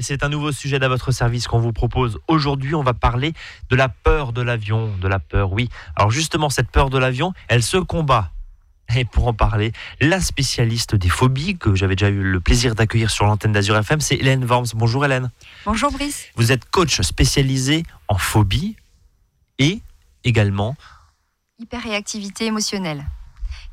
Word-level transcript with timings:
Et 0.00 0.02
c'est 0.02 0.22
un 0.22 0.30
nouveau 0.30 0.50
sujet 0.50 0.82
à 0.82 0.88
votre 0.88 1.12
service 1.12 1.46
qu'on 1.46 1.58
vous 1.58 1.74
propose. 1.74 2.18
Aujourd'hui, 2.26 2.74
on 2.74 2.82
va 2.82 2.94
parler 2.94 3.34
de 3.68 3.76
la 3.76 3.90
peur 3.90 4.32
de 4.32 4.40
l'avion. 4.40 4.96
De 4.96 5.06
la 5.06 5.18
peur, 5.18 5.52
oui. 5.52 5.68
Alors 5.94 6.10
justement, 6.10 6.48
cette 6.48 6.70
peur 6.70 6.88
de 6.88 6.96
l'avion, 6.96 7.34
elle 7.48 7.62
se 7.62 7.76
combat. 7.76 8.30
Et 8.96 9.04
pour 9.04 9.26
en 9.26 9.34
parler, 9.34 9.72
la 10.00 10.22
spécialiste 10.22 10.94
des 10.94 11.10
phobies, 11.10 11.58
que 11.58 11.74
j'avais 11.74 11.96
déjà 11.96 12.08
eu 12.08 12.22
le 12.22 12.40
plaisir 12.40 12.74
d'accueillir 12.74 13.10
sur 13.10 13.26
l'antenne 13.26 13.52
d'Azur 13.52 13.76
FM, 13.76 14.00
c'est 14.00 14.14
Hélène 14.14 14.42
Worms. 14.46 14.68
Bonjour 14.72 15.04
Hélène. 15.04 15.30
Bonjour 15.66 15.92
Brice. 15.92 16.28
Vous 16.34 16.50
êtes 16.50 16.64
coach 16.70 17.02
spécialisé 17.02 17.82
en 18.08 18.16
phobie 18.16 18.76
et 19.58 19.82
également 20.24 20.78
hyperréactivité 21.58 22.46
émotionnelle, 22.46 23.04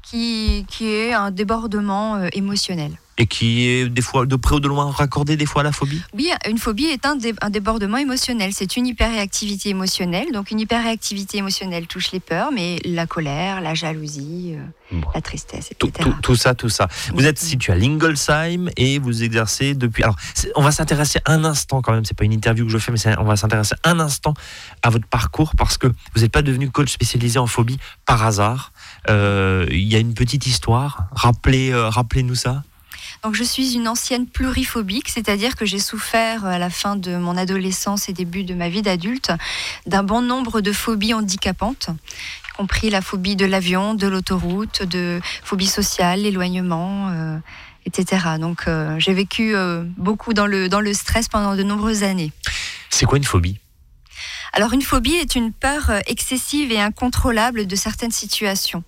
qui, 0.02 0.66
qui 0.68 0.88
est 0.88 1.14
un 1.14 1.32
débordement 1.32 2.18
euh, 2.18 2.28
émotionnel. 2.34 2.98
Et 3.18 3.25
qui 3.25 3.68
est 3.68 3.89
des 3.89 4.02
fois 4.02 4.25
de 4.25 4.36
près 4.36 4.55
ou 4.55 4.59
de 4.59 4.68
loin 4.68 4.91
raccordé 4.91 5.38
des 5.38 5.45
fois 5.45 5.61
à 5.61 5.63
la 5.63 5.71
phobie? 5.71 6.02
Oui, 6.13 6.29
une 6.50 6.57
phobie 6.57 6.86
est 6.86 7.05
un, 7.05 7.15
dé- 7.15 7.33
un 7.41 7.50
débordement 7.50 7.97
émotionnel. 7.97 8.51
C'est 8.54 8.78
une 8.78 8.87
hyperréactivité 8.87 9.69
émotionnelle. 9.69 10.32
Donc 10.33 10.51
une 10.51 10.59
hyperréactivité 10.59 11.37
émotionnelle 11.39 11.87
touche 11.87 12.11
les 12.11 12.19
peurs, 12.19 12.51
mais 12.51 12.79
la 12.86 13.07
colère, 13.07 13.61
la 13.61 13.73
jalousie, 13.73 14.54
euh, 14.56 14.64
Bon. 14.92 15.07
la 15.14 15.19
tristesse, 15.21 15.71
etc. 15.71 15.92
tout- 16.00 16.15
tout 16.21 16.36
ça, 16.36 16.56
tout 16.56 16.69
ça. 16.69 16.87
Vous 17.14 17.25
êtes 17.25 17.37
situé 17.39 17.73
à 17.73 17.75
Lingolsheim 17.75 18.69
et 18.78 19.00
vous 19.00 19.21
exercez 19.23 19.73
depuis. 19.73 20.04
Alors, 20.04 20.15
on 20.56 20.61
va 20.61 20.71
s'intéresser 20.71 21.20
un 21.25 21.43
instant 21.43 21.81
quand 21.81 21.92
même. 21.92 22.06
C'est 22.06 22.15
pas 22.18 22.23
une 22.23 22.31
interview 22.31 22.65
que 22.65 22.71
je 22.71 22.78
fais, 22.78 22.92
mais 22.93 23.00
on 23.18 23.25
va 23.25 23.36
s'intéresser 23.36 23.75
un 23.84 24.00
instant 24.00 24.34
à 24.84 24.89
votre 24.89 25.06
parcours 25.07 25.51
parce 25.57 25.78
que 25.78 25.87
vous 25.87 26.21
n'êtes 26.21 26.31
pas 26.31 26.42
devenu 26.42 26.70
coach 26.70 26.92
spécialisé 26.92 27.37
en 27.39 27.47
phobie 27.47 27.79
par 28.06 28.25
hasard. 28.25 28.71
Euh, 29.09 29.65
Il 29.71 29.92
y 29.92 29.95
a 29.95 30.00
une 30.00 30.14
petite 30.14 30.47
histoire. 30.47 31.07
Rappelez, 31.11 31.71
euh, 31.71 31.89
rappelez-nous 31.89 32.36
ça. 32.36 32.64
Donc 33.23 33.36
je 33.36 33.44
suis 33.44 33.73
une 33.73 33.88
ancienne 33.88 34.28
pluriphobique, 34.28 35.09
c'est-à-dire 35.09 35.56
que 35.56 35.66
j'ai 35.66 35.80
souffert 35.80 36.45
à 36.45 36.59
la 36.59 36.70
fin 36.70 36.95
de 36.95 37.17
mon 37.17 37.36
adolescence 37.36 38.09
et 38.09 38.14
début 38.14 38.44
de 38.44 38.53
ma 38.53 38.70
vie 38.70 38.81
d'adulte 38.81 39.31
d'un 39.86 40.04
bon 40.04 40.22
nombre 40.22 40.62
de 40.62 40.72
phobies 40.72 41.14
handicapantes, 41.14 41.90
y 41.90 42.52
compris 42.56 42.90
la 42.90 43.02
phobie 43.02 43.36
de 43.36 43.46
l'avion, 43.46 43.94
de 43.96 44.08
l'autoroute, 44.08 44.84
de 44.84 45.20
phobie 45.44 45.68
sociale, 45.68 46.22
l'éloignement, 46.22 47.09
euh, 47.09 47.38
etc. 47.86 48.38
Donc 48.40 48.68
euh, 48.68 48.96
j'ai 49.00 49.14
vécu 49.14 49.56
euh, 49.56 49.84
beaucoup 49.98 50.34
dans 50.34 50.48
le, 50.48 50.70
dans 50.70 50.81
le 50.81 50.94
stress 50.94 51.28
pendant 51.28 51.56
de 51.56 51.64
nombreuses 51.64 52.04
années. 52.04 52.31
C'est 52.90 53.06
quoi 53.06 53.18
une 53.18 53.24
phobie? 53.24 53.59
Alors 54.54 54.74
une 54.74 54.81
phobie 54.81 55.16
est 55.16 55.36
une 55.36 55.52
peur 55.52 55.92
excessive 56.08 56.72
et 56.72 56.80
incontrôlable 56.80 57.68
de 57.68 57.76
certaines 57.76 58.12
situations. 58.12 58.84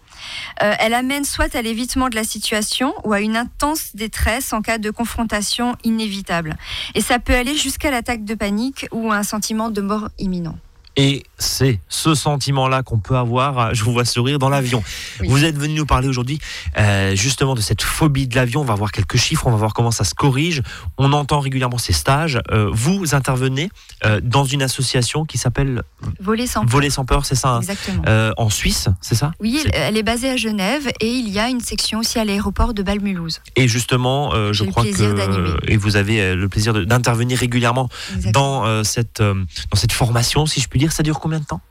Euh, 0.61 0.73
elle 0.79 0.93
amène 0.93 1.25
soit 1.25 1.55
à 1.55 1.61
l'évitement 1.61 2.09
de 2.09 2.15
la 2.15 2.23
situation 2.23 2.93
ou 3.03 3.13
à 3.13 3.21
une 3.21 3.37
intense 3.37 3.95
détresse 3.95 4.53
en 4.53 4.61
cas 4.61 4.77
de 4.77 4.89
confrontation 4.89 5.75
inévitable. 5.83 6.57
Et 6.95 7.01
ça 7.01 7.19
peut 7.19 7.35
aller 7.35 7.55
jusqu'à 7.55 7.91
l'attaque 7.91 8.25
de 8.25 8.35
panique 8.35 8.87
ou 8.91 9.11
un 9.11 9.23
sentiment 9.23 9.69
de 9.69 9.81
mort 9.81 10.09
imminent. 10.17 10.57
Et 10.99 11.23
c'est 11.37 11.79
ce 11.87 12.13
sentiment-là 12.13 12.83
qu'on 12.83 12.99
peut 12.99 13.15
avoir, 13.15 13.57
euh, 13.57 13.69
je 13.71 13.85
vous 13.85 13.93
vois 13.93 14.03
sourire, 14.03 14.37
dans 14.37 14.49
l'avion. 14.49 14.83
Oui. 15.21 15.27
Vous 15.29 15.45
êtes 15.45 15.57
venu 15.57 15.75
nous 15.75 15.85
parler 15.85 16.09
aujourd'hui 16.09 16.39
euh, 16.77 17.15
justement 17.15 17.55
de 17.55 17.61
cette 17.61 17.81
phobie 17.81 18.27
de 18.27 18.35
l'avion. 18.35 18.59
On 18.59 18.65
va 18.65 18.75
voir 18.75 18.91
quelques 18.91 19.15
chiffres, 19.15 19.47
on 19.47 19.51
va 19.51 19.55
voir 19.55 19.73
comment 19.73 19.91
ça 19.91 20.03
se 20.03 20.13
corrige. 20.13 20.61
On 20.97 21.13
entend 21.13 21.39
régulièrement 21.39 21.77
ces 21.77 21.93
stages. 21.93 22.41
Euh, 22.51 22.69
vous 22.73 23.15
intervenez 23.15 23.69
euh, 24.05 24.19
dans 24.21 24.43
une 24.43 24.61
association 24.61 25.23
qui 25.23 25.37
s'appelle 25.37 25.83
Voler 26.19 26.47
sans 26.47 26.61
peur. 26.61 26.69
Voler 26.69 26.89
sans 26.89 27.05
peur, 27.05 27.25
c'est 27.25 27.35
ça 27.35 27.55
hein 27.55 27.59
Exactement. 27.61 28.03
En 28.37 28.49
Suisse, 28.49 28.89
c'est 28.99 29.15
ça 29.15 29.31
oui, 29.39 29.63
elle, 29.73 29.95
est 29.95 30.03
basée 30.03 30.29
à 30.29 30.35
Genève 30.35 30.89
et 30.99 31.07
il 31.07 31.29
y 31.29 31.39
a 31.39 31.49
une 31.49 31.61
section 31.61 31.99
aussi 31.99 32.19
à 32.19 32.25
l'aéroport 32.25 32.73
de 32.73 32.83
Bâle-Mulhouse. 32.83 33.41
Et 33.55 33.67
justement, 33.67 34.31
je 34.51 34.63
crois 34.65 34.83
que 34.83 35.13
d'animer. 35.13 35.51
et 35.67 35.77
vous 35.77 35.95
avez 35.95 36.35
le 36.35 36.49
plaisir 36.49 36.73
d'intervenir 36.73 37.37
régulièrement 37.37 37.89
Exactement. 38.15 38.63
dans 38.63 38.83
cette 38.83 39.21
dans 39.21 39.75
cette 39.75 39.91
formation, 39.91 40.45
si 40.45 40.59
je 40.59 40.67
puis 40.67 40.79
dire. 40.79 40.88
Ça 40.89 41.03
dure 41.03 41.19
combien 41.19 41.39
de 41.39 41.45
temps? 41.45 41.61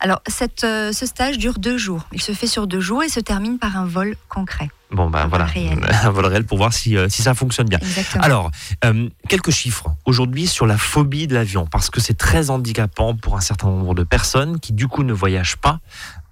Alors 0.00 0.20
cette, 0.28 0.64
euh, 0.64 0.92
ce 0.92 1.06
stage 1.06 1.38
dure 1.38 1.58
deux 1.58 1.78
jours. 1.78 2.02
Il 2.12 2.20
se 2.20 2.32
fait 2.32 2.46
sur 2.46 2.66
deux 2.66 2.80
jours 2.80 3.02
et 3.02 3.08
se 3.08 3.20
termine 3.20 3.58
par 3.58 3.76
un 3.76 3.86
vol 3.86 4.16
concret. 4.28 4.68
Bon, 4.92 5.10
ben 5.10 5.20
Un 5.20 5.26
voilà, 5.26 5.46
réel. 5.46 5.80
un 6.04 6.10
vol 6.10 6.26
réel 6.26 6.44
pour 6.44 6.58
voir 6.58 6.72
si 6.72 6.96
euh, 6.96 7.08
si 7.08 7.22
ça 7.22 7.34
fonctionne 7.34 7.68
bien. 7.68 7.78
Exactement. 7.80 8.22
Alors, 8.22 8.50
euh, 8.84 9.08
quelques 9.28 9.50
chiffres 9.50 9.86
aujourd'hui 10.04 10.46
sur 10.46 10.66
la 10.66 10.78
phobie 10.78 11.26
de 11.26 11.34
l'avion, 11.34 11.66
parce 11.66 11.90
que 11.90 12.00
c'est 12.00 12.16
très 12.16 12.50
handicapant 12.50 13.16
pour 13.16 13.36
un 13.36 13.40
certain 13.40 13.66
nombre 13.68 13.94
de 13.94 14.04
personnes 14.04 14.60
qui 14.60 14.72
du 14.72 14.86
coup 14.86 15.02
ne 15.02 15.12
voyagent 15.12 15.56
pas. 15.56 15.80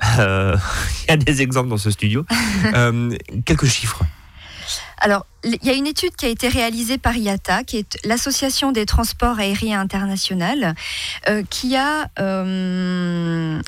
Il 0.19 1.09
y 1.09 1.13
a 1.13 1.17
des 1.17 1.43
exemples 1.43 1.69
dans 1.69 1.79
ce 1.79 1.91
studio. 1.91 2.25
Quelques 3.45 3.67
chiffres. 3.67 4.05
Alors, 4.99 5.27
il 5.45 5.59
y 5.63 5.71
a 5.71 5.75
une 5.75 5.87
étude 5.87 6.17
qui 6.17 6.27
a 6.27 6.29
été 6.29 6.49
réalisée 6.49 6.99
par 6.99 7.17
IATA, 7.17 7.65
qui 7.65 7.79
est 7.79 7.99
l'Association 8.05 8.73
des 8.73 8.87
transports 8.87 9.39
aériens 9.39 9.81
internationaux, 9.81 10.75
euh, 11.29 11.43
qui 11.51 11.77
a 11.77 12.09
euh, 12.19 13.61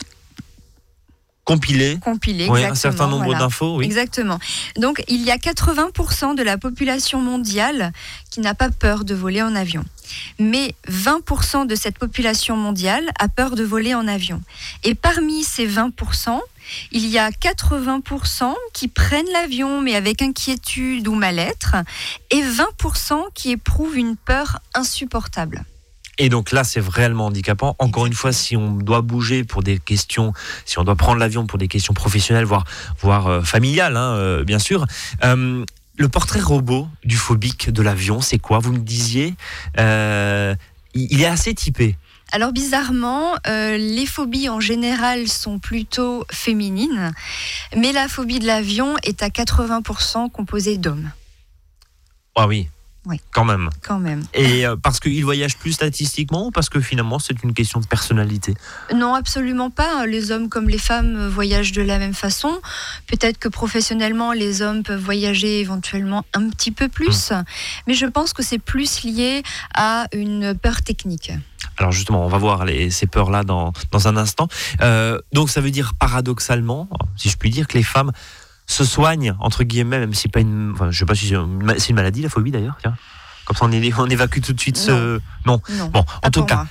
Compilés, 1.46 1.98
compilé 2.00 2.48
oui, 2.50 2.64
un 2.64 2.74
certain 2.74 3.06
nombre 3.06 3.26
voilà. 3.26 3.38
d'infos, 3.38 3.76
oui. 3.76 3.84
Exactement. 3.84 4.40
Donc, 4.76 5.04
il 5.06 5.22
y 5.22 5.30
a 5.30 5.36
80% 5.36 6.34
de 6.34 6.42
la 6.42 6.58
population 6.58 7.20
mondiale 7.20 7.92
qui 8.32 8.40
n'a 8.40 8.52
pas 8.52 8.68
peur 8.70 9.04
de 9.04 9.14
voler 9.14 9.42
en 9.42 9.54
avion. 9.54 9.84
Mais 10.40 10.74
20% 10.90 11.68
de 11.68 11.76
cette 11.76 12.00
population 12.00 12.56
mondiale 12.56 13.12
a 13.20 13.28
peur 13.28 13.54
de 13.54 13.62
voler 13.62 13.94
en 13.94 14.08
avion. 14.08 14.42
Et 14.82 14.96
parmi 14.96 15.44
ces 15.44 15.68
20%, 15.68 16.40
il 16.92 17.06
y 17.06 17.18
a 17.18 17.30
80% 17.30 18.54
qui 18.72 18.88
prennent 18.88 19.30
l'avion 19.32 19.80
mais 19.80 19.94
avec 19.94 20.22
inquiétude 20.22 21.08
ou 21.08 21.14
mal-être 21.14 21.76
et 22.30 22.42
20% 22.42 23.22
qui 23.34 23.52
éprouvent 23.52 23.96
une 23.96 24.16
peur 24.16 24.60
insupportable. 24.74 25.64
Et 26.18 26.28
donc 26.28 26.50
là, 26.50 26.64
c'est 26.64 26.82
réellement 26.82 27.26
handicapant. 27.26 27.76
Encore 27.78 28.06
une 28.06 28.14
fois, 28.14 28.32
si 28.32 28.56
on 28.56 28.72
doit 28.72 29.02
bouger 29.02 29.44
pour 29.44 29.62
des 29.62 29.78
questions, 29.78 30.32
si 30.64 30.78
on 30.78 30.84
doit 30.84 30.96
prendre 30.96 31.18
l'avion 31.18 31.46
pour 31.46 31.58
des 31.58 31.68
questions 31.68 31.94
professionnelles, 31.94 32.44
voire, 32.44 32.64
voire 33.00 33.26
euh, 33.26 33.42
familiales, 33.42 33.96
hein, 33.96 34.14
euh, 34.14 34.44
bien 34.44 34.58
sûr. 34.58 34.86
Euh, 35.24 35.64
le 35.98 36.08
portrait 36.08 36.40
robot 36.40 36.88
du 37.04 37.16
phobique 37.16 37.70
de 37.70 37.82
l'avion, 37.82 38.20
c'est 38.20 38.38
quoi? 38.38 38.58
Vous 38.58 38.72
me 38.72 38.78
disiez, 38.78 39.34
il 39.78 41.22
est 41.22 41.26
assez 41.26 41.54
typé. 41.54 41.96
Alors 42.32 42.52
bizarrement, 42.52 43.34
euh, 43.46 43.76
les 43.76 44.04
phobies 44.06 44.48
en 44.48 44.60
général 44.60 45.28
sont 45.28 45.58
plutôt 45.58 46.24
féminines, 46.30 47.12
mais 47.76 47.92
la 47.92 48.08
phobie 48.08 48.40
de 48.40 48.46
l'avion 48.46 48.96
est 49.04 49.22
à 49.22 49.28
80% 49.28 50.30
composée 50.30 50.76
d'hommes, 50.76 51.10
Ah 52.34 52.46
oui. 52.46 52.68
Oui. 53.06 53.20
Quand 53.32 53.44
même. 53.44 53.70
quand 53.82 54.00
même. 54.00 54.24
Et 54.34 54.66
euh, 54.66 54.74
parce 54.76 54.98
qu'il 55.00 55.24
voyage 55.24 55.56
plus 55.56 55.72
statistiquement 55.72 56.46
ou 56.46 56.50
parce 56.50 56.68
que 56.68 56.80
finalement 56.80 57.18
c'est 57.20 57.40
une 57.44 57.54
question 57.54 57.78
de 57.80 57.86
personnalité? 57.86 58.54
Non, 58.94 59.14
absolument 59.14 59.70
pas. 59.70 60.06
Les 60.06 60.32
hommes 60.32 60.48
comme 60.48 60.68
les 60.68 60.78
femmes 60.78 61.28
voyagent 61.28 61.72
de 61.72 61.82
la 61.82 61.98
même 61.98 62.14
façon. 62.14 62.50
Peut-être 63.06 63.38
que 63.38 63.48
professionnellement, 63.48 64.32
les 64.32 64.60
hommes 64.60 64.82
peuvent 64.82 65.00
voyager 65.00 65.60
éventuellement 65.60 66.24
un 66.34 66.48
petit 66.50 66.72
peu 66.72 66.88
plus, 66.88 67.32
mais 67.86 67.94
je 67.94 68.06
pense 68.06 68.32
que 68.32 68.42
c'est 68.42 68.58
plus 68.58 69.02
lié 69.04 69.42
à 69.74 70.06
une 70.12 70.54
peur 70.58 70.82
technique. 70.82 71.30
Alors 71.78 71.92
justement, 71.92 72.24
on 72.24 72.28
va 72.28 72.38
voir 72.38 72.64
les- 72.64 72.90
ces 72.90 73.06
peurs-là 73.06 73.44
dans, 73.44 73.72
dans 73.92 74.08
un 74.08 74.16
instant. 74.16 74.48
Euh, 74.80 75.20
donc 75.32 75.50
ça 75.50 75.60
veut 75.60 75.70
dire 75.70 75.92
paradoxalement, 75.98 76.88
si 77.16 77.28
je 77.28 77.36
puis 77.36 77.50
dire, 77.50 77.68
que 77.68 77.76
les 77.78 77.84
femmes 77.84 78.12
se 78.66 78.84
soignent, 78.84 79.34
entre 79.40 79.62
guillemets, 79.64 79.98
même 80.00 80.14
si 80.14 80.28
pas 80.28 80.40
une... 80.40 80.72
Enfin, 80.74 80.90
je 80.90 80.98
sais 80.98 81.06
pas 81.06 81.14
si 81.14 81.28
c'est 81.28 81.34
une, 81.34 81.62
ma- 81.62 81.78
c'est 81.78 81.90
une 81.90 81.96
maladie, 81.96 82.22
la 82.22 82.28
phobie 82.28 82.50
d'ailleurs, 82.50 82.76
tiens. 82.80 82.96
Comme 83.44 83.56
ça, 83.56 83.64
on, 83.64 84.08
évacue 84.10 84.40
tout 84.40 84.52
de 84.52 84.60
suite 84.60 84.76
ce... 84.76 85.20
Non. 85.46 85.60
Non. 85.70 85.86
Bon, 85.88 86.04
en 86.24 86.30
tout 86.30 86.44
cas, 86.44 86.66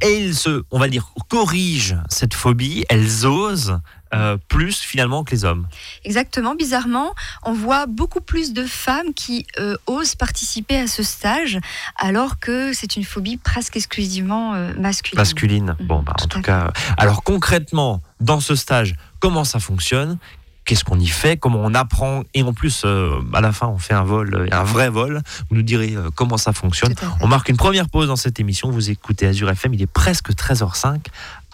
elles 0.00 0.34
se, 0.34 0.62
on 0.70 0.78
va 0.78 0.88
dire, 0.88 1.12
corrigent 1.28 1.96
cette 2.08 2.34
phobie, 2.34 2.84
elles 2.88 3.26
osent 3.26 3.80
euh, 4.14 4.36
plus 4.48 4.78
finalement 4.78 5.24
que 5.24 5.32
les 5.32 5.44
hommes. 5.44 5.66
Exactement, 6.04 6.54
bizarrement, 6.54 7.14
on 7.42 7.52
voit 7.52 7.86
beaucoup 7.86 8.20
plus 8.20 8.52
de 8.52 8.64
femmes 8.64 9.12
qui 9.14 9.46
euh, 9.58 9.76
osent 9.86 10.14
participer 10.14 10.78
à 10.78 10.86
ce 10.86 11.02
stage, 11.02 11.58
alors 11.96 12.38
que 12.38 12.72
c'est 12.72 12.96
une 12.96 13.04
phobie 13.04 13.36
presque 13.36 13.76
exclusivement 13.76 14.54
euh, 14.54 14.72
masculine. 14.78 15.18
masculine. 15.18 15.76
Mhm, 15.80 15.86
Bon, 15.86 16.02
bah, 16.02 16.14
en 16.20 16.26
tout 16.26 16.40
cas, 16.42 16.72
alors 16.96 17.22
concrètement, 17.22 18.00
dans 18.20 18.40
ce 18.40 18.54
stage, 18.54 18.94
comment 19.20 19.44
ça 19.44 19.58
fonctionne? 19.60 20.18
Qu'est-ce 20.64 20.84
qu'on 20.84 20.98
y 21.00 21.06
fait 21.06 21.36
Comment 21.36 21.60
on 21.62 21.74
apprend 21.74 22.22
Et 22.34 22.42
en 22.42 22.52
plus, 22.52 22.82
euh, 22.84 23.20
à 23.32 23.40
la 23.40 23.52
fin, 23.52 23.66
on 23.66 23.78
fait 23.78 23.94
un 23.94 24.04
vol, 24.04 24.34
euh, 24.34 24.46
un 24.52 24.62
vrai 24.62 24.88
vol. 24.88 25.22
Vous 25.48 25.56
nous 25.56 25.62
direz 25.62 25.94
euh, 25.96 26.10
comment 26.14 26.36
ça 26.36 26.52
fonctionne. 26.52 26.94
On 27.20 27.26
marque 27.26 27.48
une 27.48 27.56
première 27.56 27.88
pause 27.88 28.08
dans 28.08 28.16
cette 28.16 28.38
émission. 28.38 28.70
Vous 28.70 28.90
écoutez 28.90 29.26
Azure 29.26 29.50
FM. 29.50 29.74
Il 29.74 29.82
est 29.82 29.86
presque 29.86 30.30
13h05. 30.30 31.06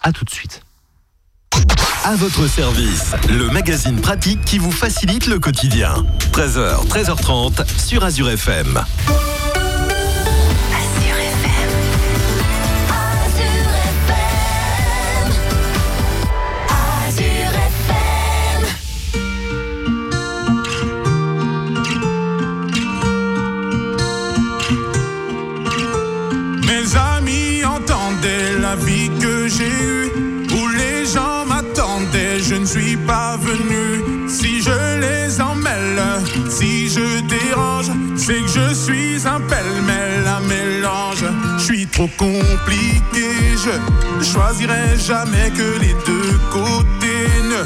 À 0.03 0.11
tout 0.11 0.25
de 0.25 0.29
suite. 0.29 0.61
À 2.03 2.15
votre 2.15 2.47
service, 2.47 3.15
le 3.29 3.49
magazine 3.49 3.99
pratique 3.99 4.45
qui 4.45 4.59
vous 4.59 4.71
facilite 4.71 5.25
le 5.25 5.39
quotidien. 5.39 6.05
13h, 6.31 6.87
13h30 6.87 7.67
sur 7.79 8.03
Azure 8.03 8.29
FM. 8.29 8.79
Compliqué, 42.57 43.55
je 43.57 44.23
choisirai 44.23 44.97
jamais 44.97 45.51
que 45.51 45.79
les 45.79 45.93
deux 46.05 46.37
côtés. 46.51 47.27
Ne 47.43 47.63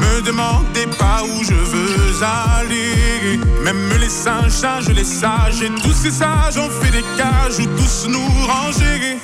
me 0.00 0.22
demandez 0.22 0.86
pas 0.98 1.22
où 1.22 1.44
je 1.44 1.54
veux 1.54 2.22
aller. 2.22 3.38
Même 3.64 3.90
les 4.00 4.08
singes, 4.08 4.50
singes, 4.50 4.88
les 4.88 5.04
sages, 5.04 5.62
et 5.62 5.70
tous 5.82 5.92
ces 5.92 6.10
sages 6.10 6.58
ont 6.58 6.70
fait 6.70 6.90
des 6.90 7.04
cages 7.16 7.58
où 7.58 7.66
tous 7.76 8.08
nous 8.08 8.28
ranger. 8.46 9.18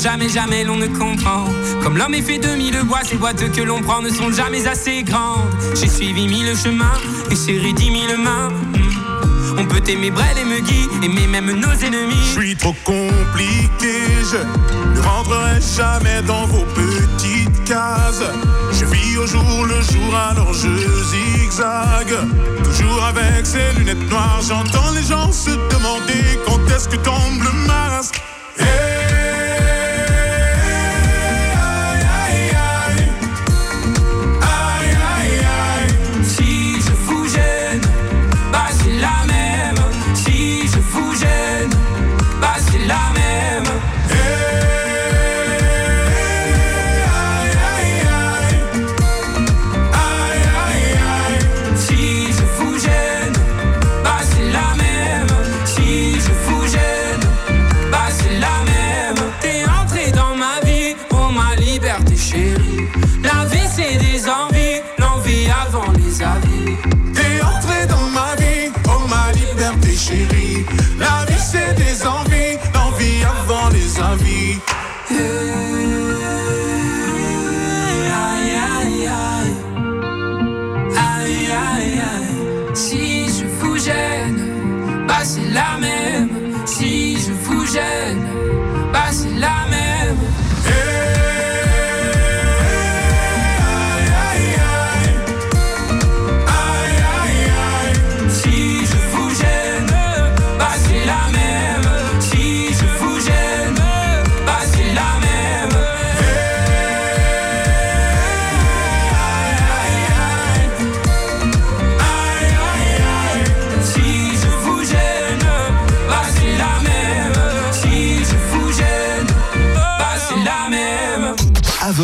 Jamais, 0.00 0.28
jamais 0.28 0.64
l'on 0.64 0.76
ne 0.76 0.86
comprend. 0.86 1.44
Comme 1.82 1.98
l'homme 1.98 2.14
est 2.14 2.22
fait 2.22 2.38
de 2.38 2.48
mille 2.56 2.82
bois, 2.84 3.00
ces 3.04 3.16
boîtes 3.16 3.52
que 3.52 3.60
l'on 3.60 3.82
prend 3.82 4.00
ne 4.00 4.08
sont 4.08 4.32
jamais 4.32 4.66
assez 4.66 5.02
grandes. 5.02 5.50
J'ai 5.74 5.88
suivi 5.88 6.26
mille 6.26 6.56
chemins 6.56 6.98
et 7.30 7.36
serré 7.36 7.72
dix 7.74 7.90
mille 7.90 8.16
mains. 8.16 8.48
Hmm. 8.48 9.58
On 9.58 9.66
peut 9.66 9.82
aimer 9.88 10.10
Brel 10.10 10.38
et 10.38 10.44
Megui, 10.44 10.88
aimer 11.02 11.26
même 11.26 11.52
nos 11.52 11.72
ennemis. 11.84 12.14
Je 12.34 12.40
suis 12.40 12.56
trop 12.56 12.74
compliqué, 12.84 13.94
je 14.30 14.38
ne 14.96 15.02
rentrerai 15.02 15.60
jamais 15.76 16.22
dans 16.26 16.46
vos 16.46 16.64
petites 16.74 17.64
cases. 17.64 18.22
Je 18.72 18.86
vis 18.86 19.18
au 19.18 19.26
jour 19.26 19.66
le 19.66 19.82
jour, 19.82 20.16
alors 20.30 20.54
je 20.54 20.68
zigzag. 21.10 22.08
Toujours 22.64 23.04
avec 23.04 23.44
ces 23.44 23.78
lunettes 23.78 24.08
noires, 24.08 24.40
j'entends 24.48 24.92
les 24.94 25.02
gens 25.02 25.30
se 25.30 25.50
demander 25.50 26.38
quand 26.46 26.60
est-ce 26.74 26.88
que 26.88 26.96
tombe 26.96 27.42
le 27.42 27.66
masque. 27.66 28.22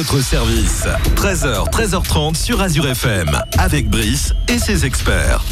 Votre 0.06 0.20
service. 0.22 0.86
13h, 1.16 1.68
13h30 1.70 2.36
sur 2.36 2.60
Azure 2.60 2.86
FM, 2.86 3.28
avec 3.58 3.88
Brice 3.88 4.34
et 4.46 4.58
ses 4.58 4.84
experts. 4.84 5.42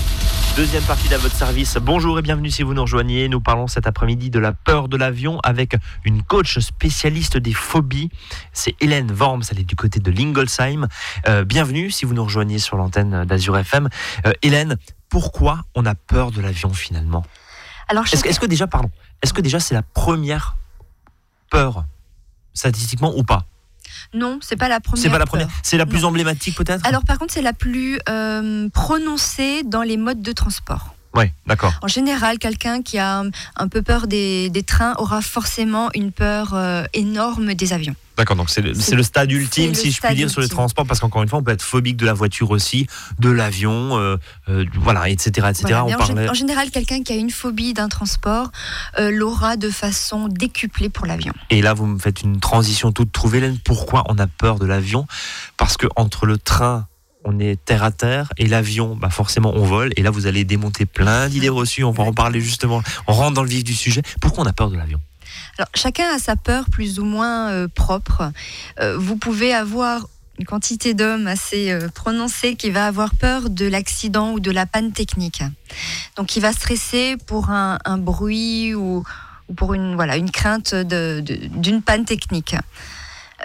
Deuxième 0.54 0.82
partie 0.84 1.08
d'à 1.08 1.18
votre 1.18 1.34
service. 1.34 1.76
Bonjour 1.82 2.18
et 2.20 2.22
bienvenue 2.22 2.50
si 2.50 2.62
vous 2.62 2.72
nous 2.72 2.82
rejoignez. 2.82 3.28
Nous 3.28 3.40
parlons 3.40 3.66
cet 3.66 3.88
après-midi 3.88 4.30
de 4.30 4.38
la 4.38 4.52
peur 4.52 4.88
de 4.88 4.96
l'avion 4.96 5.40
avec 5.42 5.76
une 6.04 6.22
coach 6.22 6.60
spécialiste 6.60 7.36
des 7.36 7.52
phobies. 7.52 8.10
C'est 8.52 8.76
Hélène 8.80 9.10
Worms, 9.10 9.42
elle 9.50 9.58
est 9.58 9.64
du 9.64 9.74
côté 9.74 9.98
de 9.98 10.10
Lingolsheim. 10.12 10.86
Euh, 11.26 11.44
bienvenue 11.44 11.90
si 11.90 12.04
vous 12.04 12.14
nous 12.14 12.24
rejoignez 12.24 12.60
sur 12.60 12.76
l'antenne 12.76 13.24
d'Azure 13.24 13.58
FM. 13.58 13.88
Euh, 14.26 14.32
Hélène, 14.42 14.76
pourquoi 15.08 15.62
on 15.74 15.84
a 15.84 15.96
peur 15.96 16.30
de 16.30 16.40
l'avion 16.40 16.72
finalement? 16.72 17.24
Alors, 17.88 18.04
est-ce, 18.04 18.24
est-ce 18.24 18.38
que 18.38 18.46
déjà, 18.46 18.68
pardon, 18.68 18.90
est-ce 19.20 19.32
que 19.32 19.40
déjà 19.40 19.58
c'est 19.58 19.75
la 19.75 19.82
première 19.82 20.56
peur 21.50 21.84
statistiquement 22.52 23.12
ou 23.16 23.25
pas? 23.25 23.46
Non, 24.14 24.38
c'est 24.40 24.56
pas 24.56 24.68
la 24.68 24.80
première. 24.80 25.02
C'est 25.02 25.11
pas 25.11 25.18
la 25.18 25.26
première. 25.26 25.49
C'est 25.62 25.76
la 25.76 25.87
plus 25.87 26.04
emblématique 26.04 26.56
peut-être? 26.56 26.87
Alors 26.87 27.04
par 27.04 27.18
contre, 27.18 27.33
c'est 27.33 27.42
la 27.42 27.52
plus 27.52 27.99
euh, 28.09 28.68
prononcée 28.71 29.62
dans 29.64 29.83
les 29.83 29.97
modes 29.97 30.23
de 30.23 30.33
transport. 30.33 30.93
Oui, 31.14 31.26
d'accord. 31.47 31.73
En 31.83 31.88
général, 31.88 32.38
quelqu'un 32.38 32.83
qui 32.83 32.99
a 32.99 33.23
un 33.56 33.68
peu 33.68 33.83
peur 33.83 34.06
des, 34.06 34.50
trains 34.66 34.94
aura 34.99 35.21
forcément 35.21 35.90
une 35.94 36.11
peur 36.11 36.54
euh, 36.54 36.85
énorme 36.92 37.54
des 37.54 37.73
avions. 37.73 37.94
D'accord, 38.16 38.37
donc 38.37 38.49
c'est 38.49 38.62
le, 38.62 39.02
stade 39.02 39.30
ultime, 39.33 39.75
si 39.75 39.90
je 39.90 40.00
puis 40.00 40.14
dire, 40.14 40.30
sur 40.30 40.40
les 40.40 40.49
transports, 40.49 40.87
parce 40.87 41.00
qu'encore 41.00 41.23
une 41.23 41.28
fois, 41.28 41.40
on 41.40 41.42
peut 41.42 41.50
être 41.50 41.62
phobique 41.62 41.97
de 41.97 42.06
la 42.06 42.12
voiture 42.12 42.50
aussi, 42.50 42.87
de 43.18 43.28
l'avion, 43.28 43.99
euh, 43.99 44.16
euh, 44.49 44.64
voilà, 44.75 45.09
etc. 45.09 45.49
etc. 45.50 45.75
en, 45.75 46.35
général, 46.35 46.71
quelqu'un 46.71 47.02
qui 47.02 47.12
a 47.12 47.16
une 47.16 47.30
phobie 47.30 47.75
d'un 47.75 47.88
transport 47.88 48.50
l'aura 48.99 49.56
de 49.56 49.68
façon 49.71 50.28
décuplée 50.28 50.88
pour 50.88 51.06
l'avion. 51.06 51.33
Et 51.50 51.61
là, 51.61 51.75
vous 51.75 51.87
me 51.87 51.99
faites 51.99 52.23
une 52.23 52.38
transition 52.38 52.92
toute 52.92 53.11
trouvée, 53.11 53.38
Hélène. 53.38 53.59
Pourquoi 53.64 54.04
on 54.09 54.18
a 54.18 54.28
peur 54.28 54.61
de 54.61 54.66
l'avion? 54.66 55.06
Parce 55.56 55.76
que 55.76 55.88
entre 55.97 56.26
le 56.26 56.38
train 56.38 56.87
on 57.25 57.38
est 57.38 57.62
terre 57.64 57.83
à 57.83 57.90
terre 57.90 58.33
et 58.37 58.47
l'avion, 58.47 58.97
bah 58.97 59.11
forcément, 59.11 59.52
on 59.54 59.64
vole. 59.64 59.93
Et 59.97 60.02
là, 60.02 60.11
vous 60.11 60.26
allez 60.26 60.45
démonter 60.45 60.87
plein 60.87 61.28
d'idées 61.28 61.49
reçues. 61.49 61.85
On 61.85 61.90
va 61.90 62.04
en 62.04 62.12
parler 62.12 62.40
justement. 62.40 62.83
On 63.07 63.12
rentre 63.12 63.35
dans 63.35 63.43
le 63.43 63.49
vif 63.49 63.64
du 63.64 63.75
sujet. 63.75 64.02
Pourquoi 64.21 64.45
on 64.45 64.47
a 64.47 64.52
peur 64.52 64.71
de 64.71 64.76
l'avion? 64.76 65.00
Alors, 65.59 65.69
chacun 65.75 66.09
a 66.14 66.19
sa 66.19 66.37
peur 66.37 66.66
plus 66.71 66.99
ou 66.99 67.04
moins 67.04 67.50
euh, 67.50 67.69
propre. 67.69 68.33
Euh, 68.81 68.99
vous 68.99 69.16
pouvez 69.16 69.54
avoir 69.54 70.07
une 70.38 70.47
quantité 70.47 70.95
d'hommes 70.95 71.28
assez 71.28 71.71
euh, 71.71 71.88
prononcée 71.95 72.57
qui 72.57 72.71
va 72.71 72.87
avoir 72.87 73.14
peur 73.14 73.50
de 73.50 73.66
l'accident 73.66 74.33
ou 74.33 74.40
de 74.40 74.50
la 74.50 74.66
panne 74.66 74.93
technique. 74.93 75.43
Donc, 76.16 76.37
il 76.37 76.40
va 76.40 76.52
stresser 76.52 77.16
pour 77.26 77.50
un, 77.50 77.78
bruit 77.99 78.75
ou, 78.75 79.04
pour 79.57 79.75
une, 79.75 79.95
voilà, 79.95 80.16
une 80.16 80.31
crainte 80.31 80.75
d'une 80.75 81.83
panne 81.83 82.04
technique. 82.04 82.57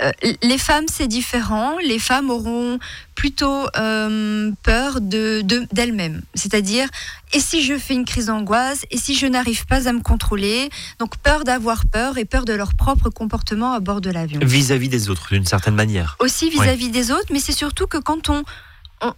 Euh, 0.01 0.11
les 0.41 0.57
femmes, 0.57 0.85
c'est 0.91 1.07
différent. 1.07 1.77
Les 1.83 1.99
femmes 1.99 2.29
auront 2.29 2.79
plutôt 3.15 3.65
euh, 3.77 4.51
peur 4.63 5.01
de, 5.01 5.41
d'elles-mêmes. 5.73 6.21
C'est-à-dire, 6.35 6.87
et 7.33 7.39
si 7.39 7.63
je 7.63 7.77
fais 7.77 7.93
une 7.93 8.05
crise 8.05 8.27
d'angoisse, 8.27 8.85
et 8.91 8.97
si 8.97 9.15
je 9.15 9.27
n'arrive 9.27 9.65
pas 9.65 9.89
à 9.89 9.91
me 9.91 10.01
contrôler, 10.01 10.69
donc 10.99 11.17
peur 11.17 11.43
d'avoir 11.43 11.85
peur 11.85 12.17
et 12.17 12.25
peur 12.25 12.45
de 12.45 12.53
leur 12.53 12.73
propre 12.75 13.09
comportement 13.09 13.73
à 13.73 13.79
bord 13.79 13.99
de 13.99 14.09
l'avion. 14.09 14.39
Vis-à-vis 14.41 14.89
des 14.89 15.09
autres, 15.09 15.27
d'une 15.31 15.45
certaine 15.45 15.75
manière. 15.75 16.15
Aussi 16.19 16.49
vis-à-vis 16.49 16.89
des 16.89 17.11
autres, 17.11 17.27
mais 17.31 17.39
c'est 17.39 17.51
surtout 17.51 17.87
que 17.87 17.97
quand 17.97 18.29
on 18.29 18.43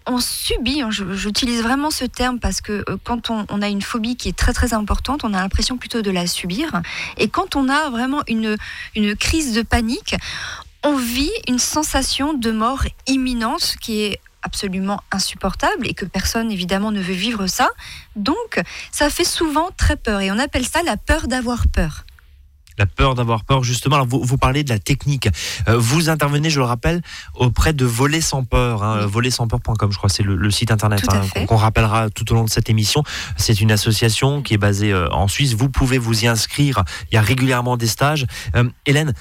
on, 0.05 0.19
subit, 0.19 0.81
hein, 0.81 0.89
j'utilise 0.91 1.61
vraiment 1.61 1.89
ce 1.89 2.05
terme 2.05 2.39
parce 2.39 2.61
que 2.61 2.83
euh, 2.87 2.97
quand 3.03 3.29
on, 3.29 3.61
a 3.61 3.67
une 3.67 3.81
phobie 3.81 4.15
qui 4.15 4.29
est 4.29 4.37
très 4.37 4.53
très 4.53 4.73
importante, 4.73 5.23
on 5.23 5.33
a 5.33 5.41
l'impression 5.41 5.77
plutôt 5.77 6.01
de 6.01 6.11
la 6.11 6.27
subir. 6.27 6.81
Et 7.17 7.29
quand 7.29 7.55
on 7.55 7.69
a 7.69 7.89
vraiment 7.89 8.21
une, 8.27 8.57
une 8.95 9.15
crise 9.15 9.53
de 9.53 9.61
panique, 9.61 10.15
on 10.83 10.95
vit 10.95 11.31
une 11.47 11.59
sensation 11.59 12.33
de 12.33 12.51
mort 12.51 12.83
imminente 13.07 13.75
qui 13.81 14.01
est 14.01 14.19
absolument 14.41 15.01
insupportable 15.11 15.87
et 15.87 15.93
que 15.93 16.05
personne 16.05 16.51
évidemment 16.51 16.91
ne 16.91 17.01
veut 17.01 17.13
vivre 17.13 17.47
ça. 17.47 17.69
Donc 18.15 18.61
ça 18.91 19.09
fait 19.09 19.23
souvent 19.23 19.69
très 19.77 19.95
peur 19.95 20.21
et 20.21 20.31
on 20.31 20.39
appelle 20.39 20.65
ça 20.65 20.81
la 20.83 20.97
peur 20.97 21.27
d'avoir 21.27 21.67
peur 21.67 22.05
la 22.77 22.85
peur 22.85 23.15
d'avoir 23.15 23.43
peur, 23.43 23.63
justement. 23.63 23.95
Alors, 23.95 24.07
vous, 24.07 24.23
vous, 24.23 24.37
parlez 24.37 24.63
de 24.63 24.69
la 24.69 24.79
technique. 24.79 25.29
Euh, 25.67 25.77
vous 25.77 26.09
intervenez, 26.09 26.49
je 26.49 26.59
le 26.59 26.65
rappelle, 26.65 27.01
auprès 27.35 27.73
de 27.73 27.85
Voler 27.85 28.21
sans 28.21 28.43
peur. 28.43 28.83
Hein, 28.83 29.07
sans 29.29 29.47
peur.com, 29.47 29.91
je 29.91 29.97
crois, 29.97 30.09
c'est 30.09 30.23
le, 30.23 30.49
site 30.49 30.71
internet 30.71 31.03
hein, 31.11 31.45
qu'on 31.45 31.57
rappellera 31.57 32.09
tout 32.09 32.31
au 32.31 32.35
long 32.35 32.45
de 32.45 32.49
cette 32.49 32.69
émission. 32.69 33.03
C'est 33.37 33.61
une 33.61 33.71
association 33.71 34.41
qui 34.41 34.55
est 34.55 34.57
basée 34.57 34.91
euh, 34.93 35.09
en 35.11 35.27
Suisse. 35.27 35.53
Vous 35.53 35.69
pouvez 35.69 35.97
vous 35.97 36.23
y 36.23 36.27
inscrire. 36.27 36.83
Il 37.11 37.15
y 37.15 37.17
a 37.17 37.21
régulièrement 37.21 37.77
des 37.77 37.87
stages. 37.87 38.25
Euh, 38.55 38.69
Hélène, 38.85 39.13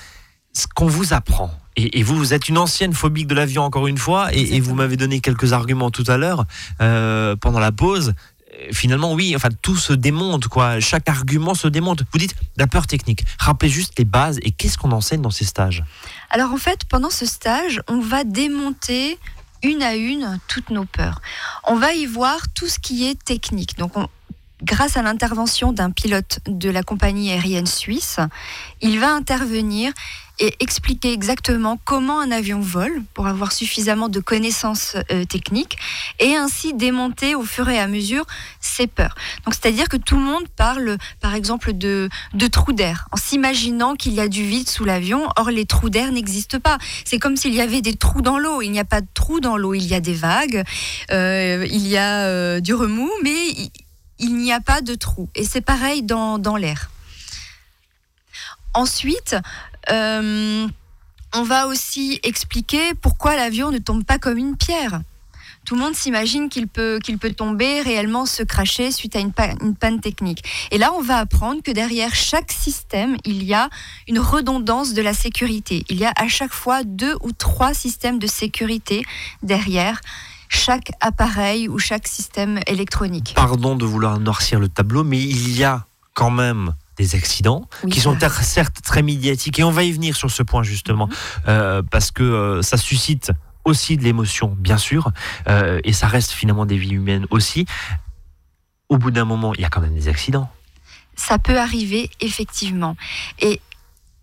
ce 0.52 0.66
qu'on 0.74 0.86
vous 0.86 1.12
apprend, 1.12 1.50
et, 1.76 2.02
vous, 2.02 2.16
vous 2.16 2.34
êtes 2.34 2.48
une 2.48 2.58
ancienne 2.58 2.92
phobique 2.92 3.26
de 3.26 3.34
l'avion, 3.34 3.62
encore 3.62 3.86
une 3.86 3.96
fois, 3.96 4.34
et, 4.34 4.56
et 4.56 4.60
vous 4.60 4.74
m'avez 4.74 4.96
donné 4.96 5.20
quelques 5.20 5.52
arguments 5.52 5.90
tout 5.90 6.04
à 6.08 6.16
l'heure 6.18 6.44
pendant 6.78 7.60
la 7.60 7.72
pause 7.72 8.14
finalement, 8.72 9.12
oui, 9.12 9.34
enfin, 9.36 9.48
tout 9.62 9.76
se 9.76 9.92
démonte, 9.92 10.48
quoi. 10.48 10.80
Chaque 10.80 11.08
argument 11.08 11.54
se 11.54 11.68
démonte. 11.68 12.02
Vous 12.12 12.18
dites 12.18 12.34
la 12.56 12.66
peur 12.66 12.86
technique. 12.86 13.24
Rappelez 13.38 13.70
juste 13.70 13.98
les 13.98 14.04
bases 14.04 14.38
et 14.42 14.50
qu'est-ce 14.50 14.78
qu'on 14.78 14.92
enseigne 14.92 15.22
dans 15.22 15.30
ces 15.30 15.44
stages? 15.44 15.84
Alors, 16.30 16.52
en 16.52 16.56
fait, 16.56 16.84
pendant 16.84 17.10
ce 17.10 17.26
stage, 17.26 17.80
on 17.88 18.00
va 18.00 18.24
démonter 18.24 19.18
une 19.62 19.82
à 19.82 19.94
une 19.94 20.38
toutes 20.48 20.70
nos 20.70 20.84
peurs. 20.84 21.20
On 21.64 21.76
va 21.76 21.92
y 21.92 22.06
voir 22.06 22.40
tout 22.54 22.68
ce 22.68 22.78
qui 22.78 23.06
est 23.08 23.22
technique. 23.22 23.76
Donc, 23.78 23.92
grâce 24.62 24.96
à 24.96 25.02
l'intervention 25.02 25.72
d'un 25.72 25.90
pilote 25.90 26.40
de 26.46 26.70
la 26.70 26.82
compagnie 26.82 27.30
aérienne 27.32 27.66
suisse, 27.66 28.18
il 28.80 28.98
va 28.98 29.12
intervenir 29.12 29.92
et 30.40 30.54
expliquer 30.60 31.12
exactement 31.12 31.78
comment 31.84 32.18
un 32.18 32.32
avion 32.32 32.60
vole 32.60 33.02
pour 33.14 33.26
avoir 33.26 33.52
suffisamment 33.52 34.08
de 34.08 34.20
connaissances 34.20 34.96
euh, 35.12 35.24
techniques 35.24 35.76
et 36.18 36.34
ainsi 36.34 36.72
démonter 36.72 37.34
au 37.34 37.42
fur 37.42 37.68
et 37.68 37.78
à 37.78 37.86
mesure 37.86 38.24
ses 38.58 38.86
peurs. 38.86 39.14
Donc 39.44 39.54
c'est-à-dire 39.54 39.88
que 39.88 39.98
tout 39.98 40.16
le 40.16 40.22
monde 40.22 40.48
parle 40.56 40.96
par 41.20 41.34
exemple 41.34 41.74
de, 41.74 42.08
trous 42.50 42.72
d'air 42.72 43.06
en 43.12 43.16
s'imaginant 43.16 43.94
qu'il 43.94 44.14
y 44.14 44.20
a 44.20 44.28
du 44.28 44.42
vide 44.42 44.68
sous 44.68 44.84
l'avion, 44.84 45.28
or 45.36 45.50
les 45.50 45.66
trous 45.66 45.90
d'air 45.90 46.10
n'existent 46.10 46.58
pas. 46.58 46.78
C'est 47.04 47.18
comme 47.18 47.36
s'il 47.36 47.54
y 47.54 47.60
avait 47.60 47.82
des 47.82 47.94
trous 47.94 48.22
dans 48.22 48.38
l'eau. 48.38 48.62
Il 48.62 48.70
n'y 48.70 48.80
a 48.80 48.84
pas 48.84 49.02
de 49.02 49.08
trous 49.12 49.40
dans 49.40 49.58
l'eau, 49.58 49.74
il 49.74 49.86
y 49.86 49.94
a 49.94 50.00
des 50.00 50.14
vagues, 50.14 50.64
euh, 51.10 51.66
il 51.70 51.86
y 51.86 51.98
a 51.98 52.24
euh, 52.24 52.60
du 52.60 52.72
remous, 52.72 53.10
mais 53.22 53.70
il, 54.20 54.36
n'y 54.36 54.52
a 54.52 54.60
pas 54.60 54.80
de 54.80 54.94
trous. 54.94 55.28
Et 55.34 55.44
c'est 55.44 55.60
pareil 55.60 56.02
dans, 56.02 56.38
dans 56.38 56.56
l'air. 56.56 56.90
Ensuite, 58.74 59.36
euh, 59.90 60.68
on 61.34 61.42
va 61.42 61.66
aussi 61.66 62.20
expliquer 62.22 62.94
pourquoi 62.94 63.36
l'avion 63.36 63.70
ne 63.70 63.78
tombe 63.78 64.04
pas 64.04 64.18
comme 64.18 64.38
une 64.38 64.56
pierre. 64.56 65.00
Tout 65.66 65.74
le 65.74 65.82
monde 65.82 65.94
s'imagine 65.94 66.48
qu'il 66.48 66.66
peut, 66.66 66.98
peut 67.20 67.32
tomber, 67.32 67.82
réellement 67.82 68.26
se 68.26 68.42
cracher 68.42 68.90
suite 68.90 69.14
à 69.14 69.20
une, 69.20 69.32
une, 69.60 69.76
panne 69.76 70.00
technique. 70.00 70.42
Et 70.70 70.78
là, 70.78 70.92
on 70.94 71.02
va 71.02 71.18
apprendre 71.18 71.62
que 71.62 71.70
derrière 71.70 72.14
chaque 72.14 72.50
système, 72.50 73.16
il 73.24 73.44
y 73.44 73.54
a 73.54 73.68
une 74.08 74.18
redondance 74.18 74.94
de 74.94 75.02
la 75.02 75.12
sécurité. 75.12 75.84
Il 75.88 75.98
y 75.98 76.04
a 76.04 76.12
à 76.16 76.28
chaque 76.28 76.52
fois 76.52 76.82
deux 76.82 77.14
ou 77.22 77.32
trois 77.32 77.74
systèmes 77.74 78.18
de 78.18 78.26
sécurité 78.26 79.02
derrière 79.42 80.00
chaque 80.50 80.90
appareil 81.00 81.68
ou 81.68 81.78
chaque 81.78 82.06
système 82.06 82.60
électronique. 82.66 83.32
Pardon 83.36 83.76
de 83.76 83.86
vouloir 83.86 84.18
noircir 84.18 84.58
le 84.58 84.68
tableau, 84.68 85.04
mais 85.04 85.18
il 85.18 85.56
y 85.56 85.64
a 85.64 85.86
quand 86.12 86.30
même 86.30 86.74
des 86.98 87.14
accidents 87.14 87.66
qui 87.90 88.00
sont 88.00 88.18
certes 88.42 88.82
très 88.82 89.02
médiatiques 89.02 89.58
et 89.58 89.64
on 89.64 89.70
va 89.70 89.84
y 89.84 89.92
venir 89.92 90.16
sur 90.16 90.30
ce 90.30 90.42
point 90.42 90.62
justement 90.62 91.06
mhm. 91.06 91.14
euh, 91.48 91.82
parce 91.88 92.10
que 92.10 92.22
euh, 92.22 92.62
ça 92.62 92.76
suscite 92.76 93.32
aussi 93.64 93.96
de 93.96 94.02
l'émotion 94.02 94.54
bien 94.58 94.76
sûr 94.76 95.10
euh, 95.48 95.80
et 95.84 95.94
ça 95.94 96.08
reste 96.08 96.32
finalement 96.32 96.66
des 96.66 96.76
vies 96.76 96.94
humaines 96.94 97.26
aussi. 97.30 97.64
Au 98.90 98.98
bout 98.98 99.12
d'un 99.12 99.24
moment, 99.24 99.54
il 99.54 99.60
y 99.60 99.64
a 99.64 99.68
quand 99.68 99.80
même 99.80 99.94
des 99.94 100.08
accidents. 100.08 100.50
Ça 101.14 101.38
peut 101.38 101.58
arriver 101.58 102.10
effectivement 102.20 102.96
et 103.38 103.60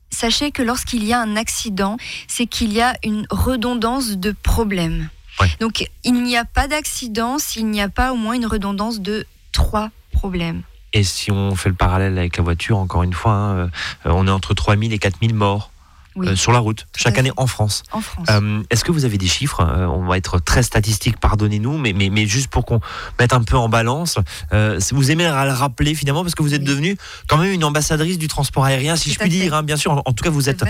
sachez 0.09 0.51
que 0.51 0.61
lorsqu'il 0.61 1.05
y 1.05 1.13
a 1.13 1.21
un 1.21 1.37
accident, 1.37 1.97
c'est 2.27 2.47
qu'il 2.47 2.73
y 2.73 2.81
a 2.81 2.95
une 3.03 3.25
redondance 3.29 4.17
de 4.17 4.33
problèmes. 4.43 5.09
Donc 5.59 5.87
il 6.03 6.23
n'y 6.23 6.37
a 6.37 6.45
pas 6.45 6.67
d'accident 6.67 7.37
s'il 7.39 7.67
n'y 7.67 7.81
a 7.81 7.89
pas 7.89 8.11
au 8.13 8.15
moins 8.15 8.33
une 8.33 8.45
redondance 8.45 8.99
de 8.99 9.25
trois 9.51 9.89
problèmes. 10.11 10.63
Et 10.93 11.03
si 11.03 11.31
on 11.31 11.55
fait 11.55 11.69
le 11.69 11.75
parallèle 11.75 12.17
avec 12.17 12.37
la 12.37 12.43
voiture, 12.43 12.77
encore 12.77 13.03
une 13.03 13.13
fois, 13.13 13.33
hein, 13.33 13.57
euh, 13.57 13.69
on 14.05 14.27
est 14.27 14.31
entre 14.31 14.53
3000 14.53 14.93
et 14.93 14.99
4000 14.99 15.33
morts. 15.33 15.71
Euh, 16.19 16.35
sur 16.35 16.51
la 16.51 16.57
route, 16.57 16.87
chaque 16.95 17.19
année 17.19 17.31
en 17.37 17.45
France. 17.45 17.83
En 17.91 18.01
France. 18.01 18.25
Euh, 18.31 18.63
est-ce 18.71 18.83
que 18.83 18.91
vous 18.91 19.05
avez 19.05 19.19
des 19.19 19.27
chiffres 19.27 19.63
On 19.63 20.03
va 20.07 20.17
être 20.17 20.39
très 20.39 20.63
statistique, 20.63 21.19
pardonnez-nous, 21.19 21.77
mais, 21.77 21.93
mais, 21.93 22.09
mais 22.09 22.25
juste 22.25 22.47
pour 22.47 22.65
qu'on 22.65 22.81
mette 23.19 23.33
un 23.33 23.43
peu 23.43 23.55
en 23.55 23.69
balance. 23.69 24.17
vous 24.51 25.11
aimez 25.11 25.25
le 25.25 25.51
rappeler 25.51 25.93
finalement, 25.93 26.23
parce 26.23 26.33
que 26.33 26.41
vous 26.41 26.55
êtes 26.55 26.63
devenue 26.63 26.97
quand 27.27 27.37
même 27.37 27.51
une 27.51 27.63
ambassadrice 27.63 28.17
du 28.17 28.27
transport 28.27 28.65
aérien, 28.65 28.95
si 28.95 29.11
je 29.11 29.19
puis 29.19 29.29
dire, 29.29 29.53
hein, 29.53 29.61
bien 29.61 29.77
sûr. 29.77 29.91
En, 29.91 30.11
tout 30.11 30.23
cas, 30.23 30.31
vous 30.31 30.49
êtes 30.49 30.65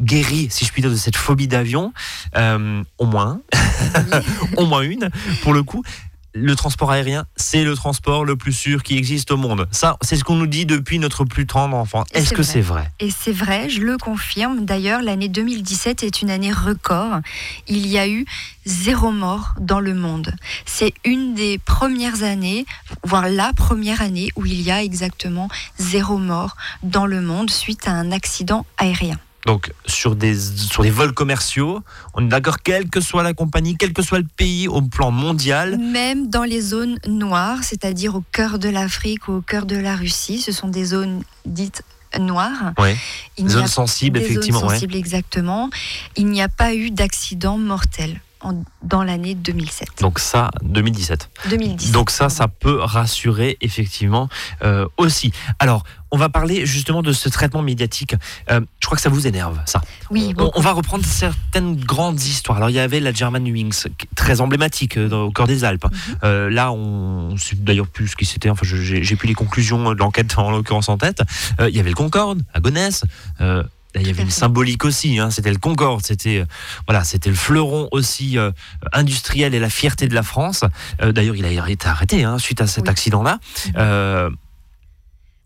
guérie, 0.00 0.48
si 0.50 0.64
je 0.64 0.72
puis 0.72 0.82
dire, 0.82 0.90
de 0.90 0.96
cette 0.96 1.16
phobie 1.16 1.48
d'avion, 1.48 1.92
au 2.36 3.06
moins, 3.06 3.40
au 4.56 4.66
moins 4.66 4.82
une, 4.82 5.10
pour 5.42 5.52
le 5.52 5.62
coup 5.62 5.82
le 6.34 6.56
transport 6.56 6.90
aérien, 6.90 7.26
c'est 7.36 7.64
le 7.64 7.74
transport 7.74 8.24
le 8.24 8.36
plus 8.36 8.52
sûr 8.52 8.82
qui 8.82 8.96
existe 8.96 9.30
au 9.30 9.36
monde. 9.36 9.68
Ça, 9.70 9.96
c'est 10.02 10.16
ce 10.16 10.24
qu'on 10.24 10.36
nous 10.36 10.46
dit 10.46 10.66
depuis 10.66 10.98
notre 10.98 11.24
plus 11.24 11.46
tendre 11.46 11.76
enfant. 11.76 12.04
Est-ce 12.12 12.32
que 12.32 12.42
c'est 12.42 12.60
vrai? 12.60 12.90
Et 13.00 13.10
c'est 13.10 13.32
vrai, 13.32 13.68
je 13.68 13.80
le 13.80 13.98
confirme. 13.98 14.64
D'ailleurs, 14.64 15.02
l'année 15.02 15.28
2017 15.28 16.02
est 16.02 16.22
une 16.22 16.30
année 16.30 16.52
record. 16.52 17.20
Il 17.68 17.86
y 17.86 17.98
a 17.98 18.08
eu 18.08 18.24
zéro 18.64 19.10
mort 19.10 19.54
dans 19.60 19.80
le 19.80 19.94
monde. 19.94 20.34
C'est 20.64 20.94
une 21.04 21.34
des 21.34 21.58
premières 21.58 22.22
années, 22.22 22.64
voire 23.04 23.28
la 23.28 23.52
première 23.52 24.00
année 24.00 24.30
où 24.36 24.46
il 24.46 24.60
y 24.62 24.70
a 24.70 24.82
exactement 24.82 25.48
zéro 25.78 26.16
mort 26.16 26.56
dans 26.82 27.06
le 27.06 27.20
monde 27.20 27.50
suite 27.50 27.86
à 27.86 27.92
un 27.92 28.10
accident 28.10 28.64
aérien. 28.78 29.18
Donc 29.46 29.72
sur 29.86 30.14
des, 30.14 30.38
sur 30.38 30.82
des 30.82 30.90
vols 30.90 31.14
commerciaux, 31.14 31.80
on 32.14 32.24
est 32.24 32.28
d'accord, 32.28 32.58
quelle 32.62 32.88
que 32.88 33.00
soit 33.00 33.22
la 33.22 33.34
compagnie, 33.34 33.76
quel 33.76 33.92
que 33.92 34.02
soit 34.02 34.18
le 34.18 34.26
pays 34.36 34.68
au 34.68 34.82
plan 34.82 35.10
mondial. 35.10 35.78
Même 35.78 36.28
dans 36.28 36.44
les 36.44 36.60
zones 36.60 36.98
noires, 37.06 37.64
c'est-à-dire 37.64 38.14
au 38.14 38.22
cœur 38.32 38.58
de 38.58 38.68
l'Afrique 38.68 39.26
ou 39.28 39.32
au 39.32 39.40
cœur 39.40 39.66
de 39.66 39.76
la 39.76 39.96
Russie, 39.96 40.40
ce 40.40 40.52
sont 40.52 40.68
des 40.68 40.84
zones 40.84 41.22
dites 41.44 41.82
noires. 42.18 42.72
Oui. 42.78 42.94
Zones 43.48 43.66
sensibles, 43.66 44.18
effectivement. 44.18 44.60
Zones 44.60 44.70
sensibles, 44.70 44.96
exactement. 44.96 45.70
Il 46.16 46.26
n'y 46.26 46.42
a 46.42 46.48
pas 46.48 46.74
eu 46.74 46.90
d'accident 46.90 47.58
mortel 47.58 48.20
dans 48.82 49.02
l'année 49.02 49.34
2007. 49.34 50.00
Donc 50.00 50.18
ça, 50.18 50.50
2017. 50.62 51.30
2017. 51.50 51.92
Donc 51.92 52.10
ça, 52.10 52.28
ça 52.28 52.48
peut 52.48 52.80
rassurer 52.80 53.56
effectivement 53.60 54.28
euh, 54.62 54.86
aussi. 54.96 55.32
Alors, 55.58 55.84
on 56.10 56.18
va 56.18 56.28
parler 56.28 56.66
justement 56.66 57.02
de 57.02 57.12
ce 57.12 57.28
traitement 57.28 57.62
médiatique. 57.62 58.14
Euh, 58.50 58.60
je 58.80 58.86
crois 58.86 58.96
que 58.96 59.02
ça 59.02 59.08
vous 59.08 59.26
énerve, 59.26 59.58
ça. 59.64 59.80
Oui. 60.10 60.34
On, 60.38 60.60
va 60.60 60.72
reprendre 60.72 61.04
certaines 61.06 61.76
grandes 61.76 62.20
histoires. 62.20 62.58
Alors, 62.58 62.68
il 62.68 62.74
y 62.74 62.80
avait 62.80 63.00
la 63.00 63.12
German 63.12 63.42
Wings, 63.42 63.86
très 64.14 64.40
emblématique 64.40 64.98
euh, 64.98 65.10
au 65.10 65.30
cœur 65.30 65.46
des 65.46 65.64
Alpes. 65.64 65.86
Mhm. 66.22 66.48
là, 66.48 66.70
on 66.72 67.32
ne 67.32 67.38
sait 67.38 67.56
d'ailleurs 67.56 67.86
plus 67.86 68.08
ce 68.08 68.16
qui 68.16 68.26
c'était. 68.26 68.50
Enfin, 68.50 68.66
j'ai 68.66 69.16
plus 69.16 69.28
les 69.28 69.34
conclusions 69.34 69.92
de 69.92 69.98
l'enquête 69.98 70.36
en 70.38 70.50
l'occurrence 70.50 70.88
en 70.88 70.98
tête. 70.98 71.22
il 71.60 71.74
y 71.74 71.80
avait 71.80 71.90
le 71.90 71.96
Concorde 71.96 72.42
à 72.52 72.60
Gonesse 72.60 73.04
il 74.00 74.06
y 74.06 74.10
avait 74.10 74.22
une 74.22 74.30
symbolique 74.30 74.84
aussi. 74.84 75.18
Hein. 75.18 75.30
c'était 75.30 75.50
le 75.50 75.58
Concorde, 75.58 76.04
c'était 76.04 76.38
euh, 76.38 76.46
voilà, 76.86 77.04
c'était 77.04 77.30
le 77.30 77.36
fleuron 77.36 77.88
aussi 77.92 78.38
euh, 78.38 78.50
industriel 78.92 79.54
et 79.54 79.58
la 79.58 79.70
fierté 79.70 80.08
de 80.08 80.14
la 80.14 80.22
France. 80.22 80.64
Euh, 81.00 81.12
d'ailleurs, 81.12 81.36
il 81.36 81.44
a 81.44 81.70
été 81.70 81.86
arrêté 81.86 82.24
hein, 82.24 82.38
suite 82.38 82.60
à 82.60 82.66
cet 82.66 82.88
accident-là. 82.88 83.38
Mhm. 83.74 84.36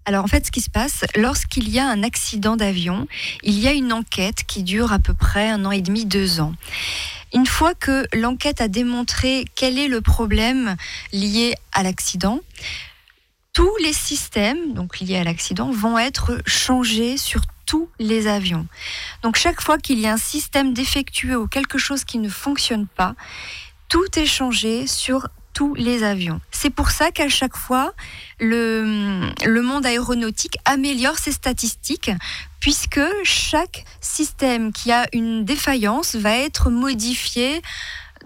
Alors 0.09 0.23
en 0.23 0.29
fait, 0.29 0.47
ce 0.47 0.53
qui 0.53 0.61
se 0.61 0.71
passe, 0.71 1.05
lorsqu'il 1.17 1.69
y 1.69 1.81
a 1.81 1.89
un 1.89 2.05
accident 2.05 2.57
d'avion, 2.57 3.09
il 3.43 3.59
y 3.59 3.67
a 3.67 3.73
une 3.73 3.93
enquête 3.93 4.45
qui 4.47 4.63
dure 4.63 4.93
à 4.93 5.01
peu 5.01 5.15
près 5.15 5.51
un 5.51 5.65
an 5.65 5.73
et 5.73 5.81
demi, 5.81 6.07
deux 6.07 6.39
ans. 6.39 6.55
Une 7.35 7.47
fois 7.47 7.75
que 7.75 8.07
l'enquête 8.17 8.61
a 8.61 8.69
démontré 8.69 9.47
quel 9.57 9.81
est 9.81 9.89
le 9.89 10.01
problème 10.01 10.77
lié 11.13 11.57
à 11.73 11.83
l'accident, 11.83 12.39
tous 13.53 13.75
les 13.83 13.93
systèmes 13.93 14.75
donc 14.75 15.01
liés 15.01 15.17
à 15.17 15.25
l'accident 15.25 15.73
vont 15.73 15.99
être 15.99 16.41
changés 16.47 17.17
sur 17.17 17.41
tous 17.67 17.89
les 17.99 18.27
avions. 18.27 18.67
Donc 19.23 19.37
chaque 19.37 19.61
fois 19.61 19.79
qu'il 19.79 19.99
y 19.99 20.07
a 20.07 20.13
un 20.13 20.17
système 20.17 20.73
défectueux 20.73 21.37
ou 21.37 21.47
quelque 21.47 21.79
chose 21.79 22.05
qui 22.05 22.19
ne 22.19 22.29
fonctionne 22.29 22.87
pas, 22.87 23.15
tout 23.89 24.19
est 24.19 24.27
changé 24.27 24.87
sur 24.87 25.29
tous 25.53 25.75
les 25.75 26.03
avions. 26.03 26.41
C'est 26.51 26.71
pour 26.71 26.91
ça 26.91 27.11
qu'à 27.11 27.31
chaque 27.31 27.57
fois, 27.57 27.95
le, 28.39 29.31
le 29.45 29.63
monde 29.63 29.87
aéronautique 29.87 30.59
améliore 30.67 31.19
ses 31.19 31.33
statistiques 31.33 32.11
puisque 32.61 33.01
chaque 33.25 33.85
système 34.01 34.73
qui 34.73 34.93
a 34.93 35.07
une 35.13 35.45
défaillance 35.45 36.15
va 36.15 36.37
être 36.37 36.69
modifié 36.69 37.63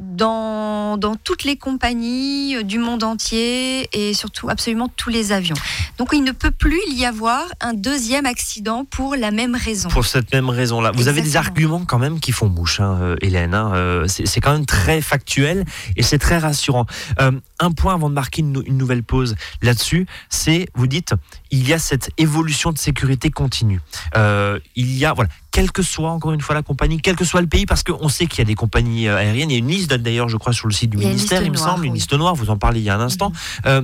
dans, 0.01 0.97
dans 0.97 1.15
toutes 1.17 1.45
les 1.45 1.57
compagnies 1.57 2.57
euh, 2.57 2.63
du 2.63 2.79
monde 2.79 3.05
entier 3.05 3.89
et 3.93 4.15
surtout 4.15 4.49
absolument 4.49 4.89
tous 4.97 5.11
les 5.11 5.33
avions. 5.33 5.57
Donc 5.99 6.11
il 6.13 6.25
ne 6.25 6.33
peut 6.33 6.51
plus 6.51 6.81
y 6.91 7.05
avoir 7.05 7.43
un 7.61 7.75
deuxième 7.75 8.27
accident 8.27 8.85
pour 8.85 9.15
la 9.17 9.31
même 9.31 9.55
raison. 9.55 9.89
Pour 9.89 10.07
cette 10.07 10.33
même 10.33 10.49
raison-là. 10.49 10.91
Vous 10.93 11.09
avez 11.09 11.23
des 11.23 11.37
arguments 11.37 11.85
quand 11.85 11.99
même 11.99 12.21
qui 12.21 12.33
font 12.33 12.49
bouche, 12.49 12.81
hein, 12.81 12.99
euh, 13.01 13.17
Hélène. 13.21 13.55
hein, 13.55 13.73
euh, 13.75 14.07
c'est 14.09 14.41
quand 14.41 14.53
même 14.53 14.67
très 14.67 15.01
factuel 15.01 15.65
et 15.97 16.03
c'est 16.03 16.19
très 16.19 16.39
rassurant. 16.39 16.87
Euh, 17.21 17.33
un 17.59 17.73
point 17.73 17.95
avant 17.95 18.09
de 18.09 18.15
marquer 18.15 18.41
une, 18.41 18.53
nou- 18.53 18.63
une 18.67 18.79
nouvelle 18.79 19.03
pause 19.03 19.37
là-dessus, 19.63 20.07
c'est, 20.29 20.67
vous 20.75 20.87
dites, 20.87 21.15
il 21.51 21.69
y 21.69 21.73
a 21.73 21.79
cette 21.79 22.11
évolution 22.19 22.73
de 22.73 22.79
sécurité 22.79 23.31
continue. 23.31 23.81
Euh, 24.17 24.59
il 24.77 24.97
y 24.97 25.05
a, 25.05 25.13
voilà, 25.13 25.31
quelle 25.51 25.73
que 25.73 25.83
soit 25.83 26.11
encore 26.11 26.33
une 26.33 26.41
fois 26.41 26.55
la 26.55 26.63
compagnie, 26.63 27.01
quel 27.01 27.17
que 27.17 27.25
soit 27.25 27.41
le 27.41 27.47
pays, 27.49 27.67
parce 27.67 27.83
qu'on 27.83 28.09
sait 28.09 28.27
qu'il 28.27 28.39
y 28.39 28.43
a 28.43 28.45
des 28.45 28.55
compagnies 28.55 29.09
aériennes. 29.09 29.51
Il 29.51 29.55
y 29.55 29.57
a 29.57 29.59
une 29.59 29.69
liste 29.69 29.90
d'ailleurs, 29.99 30.29
je 30.29 30.37
crois, 30.37 30.53
sur 30.53 30.67
le 30.67 30.73
site 30.73 30.91
du 30.91 30.97
ministère, 30.97 31.43
il 31.43 31.51
me 31.51 31.57
noire, 31.57 31.71
semble, 31.71 31.87
une 31.87 31.95
liste 31.95 32.13
noire. 32.13 32.35
Vous 32.35 32.51
en 32.51 32.57
parlez 32.57 32.81
il 32.81 32.85
y 32.85 32.91
a 32.91 32.97
un 32.97 33.01
instant. 33.01 33.33
Euh, 33.67 33.83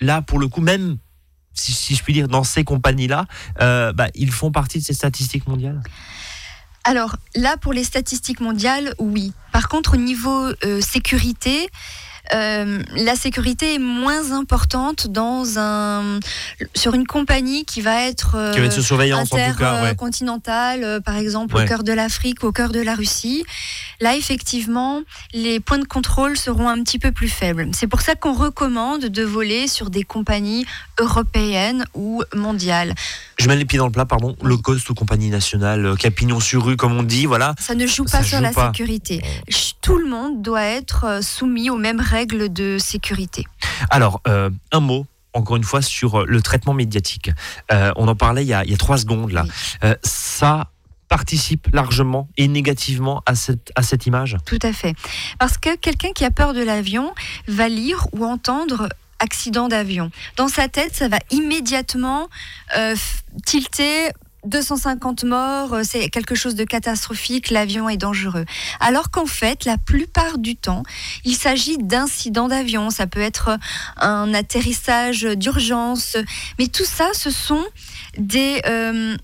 là, 0.00 0.22
pour 0.22 0.38
le 0.38 0.48
coup, 0.48 0.60
même 0.60 0.98
si, 1.52 1.72
si 1.72 1.94
je 1.94 2.02
puis 2.02 2.12
dire, 2.12 2.28
dans 2.28 2.44
ces 2.44 2.64
compagnies-là, 2.64 3.26
euh, 3.60 3.92
bah, 3.92 4.08
ils 4.14 4.30
font 4.30 4.50
partie 4.50 4.78
de 4.78 4.84
ces 4.84 4.94
statistiques 4.94 5.46
mondiales? 5.46 5.82
Alors 6.84 7.16
là, 7.34 7.56
pour 7.56 7.72
les 7.72 7.84
statistiques 7.84 8.40
mondiales, 8.40 8.94
oui. 8.98 9.32
Par 9.52 9.68
contre, 9.68 9.94
au 9.94 9.98
niveau 9.98 10.46
euh, 10.64 10.80
sécurité, 10.80 11.68
euh, 12.34 12.82
la 12.96 13.14
sécurité 13.16 13.74
est 13.74 13.78
moins 13.78 14.32
importante 14.32 15.08
dans 15.08 15.58
un, 15.58 16.20
sur 16.74 16.94
une 16.94 17.06
compagnie 17.06 17.64
qui 17.64 17.80
va 17.80 18.02
être, 18.06 18.34
euh, 18.36 18.52
qui 18.52 18.60
va 18.60 18.66
être 18.66 18.74
cas. 19.58 19.72
Ouais. 19.74 19.78
intercontinentale, 19.80 20.84
euh, 20.84 21.00
par 21.00 21.16
exemple 21.16 21.56
Ouais. 21.56 21.64
au 21.64 21.66
cœur 21.66 21.82
de 21.82 21.92
l'Afrique, 21.92 22.44
au 22.44 22.52
cœur 22.52 22.70
de 22.70 22.80
la 22.80 22.94
Russie. 22.94 23.44
Là, 24.00 24.16
effectivement, 24.16 25.00
les 25.32 25.60
points 25.60 25.78
de 25.78 25.84
contrôle 25.84 26.36
seront 26.36 26.68
un 26.68 26.82
petit 26.82 26.98
peu 26.98 27.12
plus 27.12 27.28
faibles. 27.28 27.68
C'est 27.72 27.86
pour 27.86 28.00
ça 28.02 28.14
qu'on 28.14 28.32
recommande 28.34 29.06
de 29.06 29.22
voler 29.24 29.66
sur 29.68 29.90
des 29.90 30.02
compagnies 30.04 30.66
européennes 30.98 31.84
ou 31.94 32.22
mondiales. 32.34 32.94
Je 33.38 33.48
mets 33.48 33.56
les 33.56 33.64
pieds 33.64 33.78
dans 33.78 33.86
le 33.86 33.92
plat, 33.92 34.04
pardon. 34.06 34.36
Low 34.42 34.58
cost 34.58 34.88
ou 34.90 34.94
compagnie 34.94 35.30
nationale, 35.30 35.84
euh, 35.86 35.94
capignon 35.96 36.40
sur 36.40 36.64
rue, 36.64 36.76
comme 36.76 36.92
on 36.96 37.02
dit, 37.02 37.26
voilà. 37.26 37.54
Ça 37.58 37.74
ne 37.74 37.86
joue 37.86 38.06
Ça 38.06 38.18
pas 38.18 38.24
sur 38.24 38.38
joue 38.38 38.44
la 38.44 38.52
pas. 38.52 38.66
sécurité. 38.68 39.22
Tout 39.80 39.96
le 39.98 40.06
monde 40.08 40.42
doit 40.42 40.62
être 40.62 41.20
soumis 41.22 41.70
aux 41.70 41.76
mêmes 41.78 42.00
règles 42.00 42.19
de 42.26 42.78
sécurité. 42.78 43.46
Alors, 43.90 44.20
euh, 44.28 44.50
un 44.72 44.80
mot. 44.80 45.06
Encore 45.32 45.56
une 45.56 45.62
fois, 45.62 45.80
sur 45.80 46.20
euh, 46.22 46.24
le 46.26 46.42
traitement 46.42 46.74
médiatique. 46.74 47.30
Euh, 47.70 47.92
on 47.94 48.08
en 48.08 48.16
parlait 48.16 48.42
il 48.42 48.48
y 48.48 48.52
a, 48.52 48.64
il 48.64 48.70
y 48.72 48.74
a 48.74 48.76
trois 48.76 48.98
secondes 48.98 49.30
là. 49.30 49.44
Oui. 49.44 49.50
Euh, 49.84 49.94
ça 50.02 50.72
participe 51.08 51.68
largement 51.72 52.28
et 52.36 52.48
négativement 52.48 53.22
à 53.26 53.36
cette, 53.36 53.70
à 53.76 53.82
cette 53.82 54.06
image? 54.06 54.38
Tout 54.44 54.58
à 54.62 54.72
fait. 54.72 54.94
Parce 55.38 55.56
que 55.56 55.76
quelqu'un 55.76 56.12
qui 56.12 56.24
a 56.24 56.32
peur 56.32 56.52
de 56.52 56.62
l'avion 56.62 57.14
va 57.46 57.68
lire 57.68 58.08
ou 58.12 58.24
entendre 58.24 58.88
accident 59.20 59.68
d'avion. 59.68 60.10
Dans 60.36 60.48
sa 60.48 60.68
tête, 60.68 60.96
ça 60.96 61.08
va 61.08 61.18
immédiatement 61.30 62.28
euh, 62.76 62.96
tilter 63.44 64.10
250 64.44 65.24
morts, 65.24 65.74
euh, 65.74 65.82
c'est 65.84 66.08
quelque 66.08 66.34
chose 66.34 66.54
de 66.54 66.64
catastrophique, 66.64 67.50
l'avion 67.50 67.88
est 67.88 67.96
dangereux. 67.96 68.44
Alors 68.80 69.10
qu'en 69.10 69.26
fait, 69.26 69.64
la 69.64 69.78
plupart 69.78 70.38
du 70.38 70.56
temps, 70.56 70.82
il 71.24 71.34
s'agit 71.34 71.78
d'incidents 71.78 72.48
d'avion. 72.48 72.90
Ça 72.90 73.06
peut 73.06 73.20
être 73.20 73.58
un 73.96 74.32
atterrissage 74.34 75.22
d'urgence. 75.22 76.16
Mais 76.58 76.68
tout 76.68 76.84
ça, 76.84 77.08
ce 77.12 77.30
sont 77.30 77.64
des... 78.18 78.62
euh, 78.66 79.16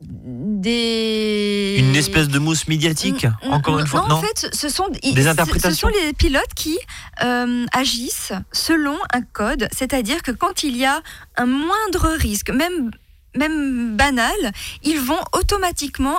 des 0.00 1.76
Une 1.78 1.96
espèce 1.96 2.28
de 2.28 2.38
mousse 2.38 2.68
médiatique 2.68 3.26
Encore 3.48 3.78
une 3.78 3.86
fois 3.86 4.06
non, 4.08 4.16
en 4.16 4.20
fait, 4.20 4.48
ce 4.52 4.68
sont 4.68 4.88
Des 5.02 5.26
interprétations 5.26 5.88
Ce 5.88 5.94
sont 5.94 6.04
les 6.04 6.12
pilotes 6.12 6.54
qui 6.54 6.78
euh, 7.22 7.64
agissent 7.72 8.32
selon 8.52 8.96
un 9.12 9.22
code, 9.22 9.68
c'est-à-dire 9.72 10.22
que 10.22 10.30
quand 10.30 10.62
il 10.62 10.76
y 10.76 10.84
a 10.84 11.00
un 11.36 11.46
moindre 11.46 12.16
risque, 12.18 12.50
même 12.50 12.90
même 13.36 13.96
banal, 13.96 14.52
ils 14.82 15.00
vont 15.00 15.20
automatiquement 15.32 16.16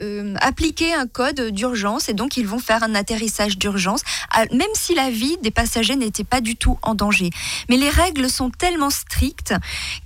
euh, 0.00 0.34
appliquer 0.40 0.94
un 0.94 1.06
code 1.06 1.50
d'urgence 1.50 2.08
et 2.08 2.14
donc 2.14 2.36
ils 2.36 2.46
vont 2.46 2.58
faire 2.58 2.82
un 2.82 2.94
atterrissage 2.94 3.56
d'urgence, 3.56 4.02
même 4.50 4.62
si 4.74 4.94
la 4.94 5.10
vie 5.10 5.36
des 5.42 5.50
passagers 5.50 5.96
n'était 5.96 6.24
pas 6.24 6.40
du 6.40 6.56
tout 6.56 6.78
en 6.82 6.94
danger. 6.94 7.30
Mais 7.68 7.76
les 7.76 7.90
règles 7.90 8.28
sont 8.28 8.50
tellement 8.50 8.90
strictes 8.90 9.54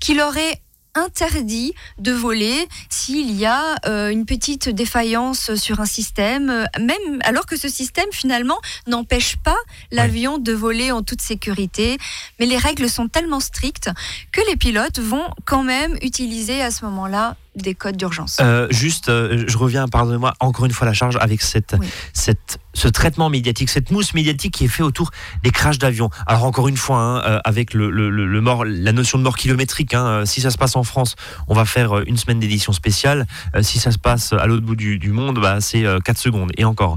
qu'il 0.01 0.21
aurait 0.21 0.61
interdit 0.97 1.75
de 1.99 2.13
voler 2.13 2.67
s'il 2.91 3.33
y 3.33 3.47
a 3.47 3.77
euh, 3.87 4.11
une 4.11 4.27
petite 4.27 4.69
défaillance 4.69 5.55
sur 5.55 5.81
un 5.81 5.87
système, 5.87 6.51
euh, 6.51 6.65
même 6.81 7.21
alors 7.23 7.47
que 7.47 7.57
ce 7.57 7.69
système 7.69 8.09
finalement 8.13 8.59
n'empêche 8.87 9.37
pas 9.37 9.57
l'avion 9.91 10.39
de 10.39 10.53
voler 10.53 10.91
en 10.93 11.03
toute 11.03 11.21
sécurité. 11.21 11.99
Mais 12.41 12.47
les 12.47 12.57
règles 12.57 12.89
sont 12.89 13.09
tellement 13.09 13.41
strictes 13.41 13.91
que 14.33 14.41
les 14.49 14.57
pilotes 14.57 14.99
vont 14.99 15.29
quand 15.45 15.63
même 15.63 15.97
utiliser 16.03 16.63
à 16.63 16.71
ce 16.71 16.85
moment-là 16.87 17.37
des 17.57 17.75
codes 17.75 17.97
d'urgence. 17.97 18.37
Euh, 18.41 18.67
juste, 18.71 19.09
euh, 19.09 19.45
je 19.47 19.57
reviens, 19.59 19.89
pardonnez-moi, 19.89 20.35
encore 20.41 20.67
une 20.67 20.73
fois 20.73 20.87
la 20.87 20.93
charge 20.93 21.17
avec 21.21 21.43
cette, 21.43 21.75
Oui. 21.81 21.89
cette, 22.13 22.59
ce 22.75 22.87
traitement 22.89 23.31
médiatique, 23.31 23.71
cette 23.71 23.91
mousse 23.91 24.15
médiatique 24.15 24.55
qui 24.55 24.65
est 24.67 24.69
fait 24.69 24.83
autour 24.83 25.11
des 25.43 25.51
crashs 25.51 25.79
d'avions. 25.79 26.11
Alors 26.27 26.45
encore 26.45 26.69
une 26.69 26.77
fois, 26.77 26.99
hein, 26.99 27.23
euh, 27.25 27.41
avec 27.45 27.73
le, 27.75 27.91
le- 27.91 28.11
le- 28.11 28.41
mort, 28.41 28.65
la 28.65 28.93
notion 28.93 29.19
de 29.19 29.23
mort 29.25 29.37
kilométrique, 29.37 29.95
hein, 29.95 30.25
si 30.27 30.41
ça 30.41 30.51
se 30.51 30.59
passe 30.59 30.77
en 30.77 30.85
France, 30.85 31.17
on 31.49 31.55
va 31.55 31.65
faire 31.65 31.99
une 32.07 32.17
semaine 32.17 32.39
d'édition 32.39 32.73
spéciale. 32.73 33.27
Si 33.63 33.79
ça 33.79 33.91
se 33.91 33.99
passe 33.99 34.33
à 34.33 34.47
l'autre 34.47 34.65
bout 34.65 34.77
du, 34.77 34.99
du 34.99 35.11
monde, 35.11 35.41
bah, 35.41 35.61
c'est 35.61 35.85
4 36.05 36.19
secondes. 36.19 36.53
Et 36.59 36.65
encore. 36.65 36.97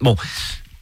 Bon, 0.00 0.16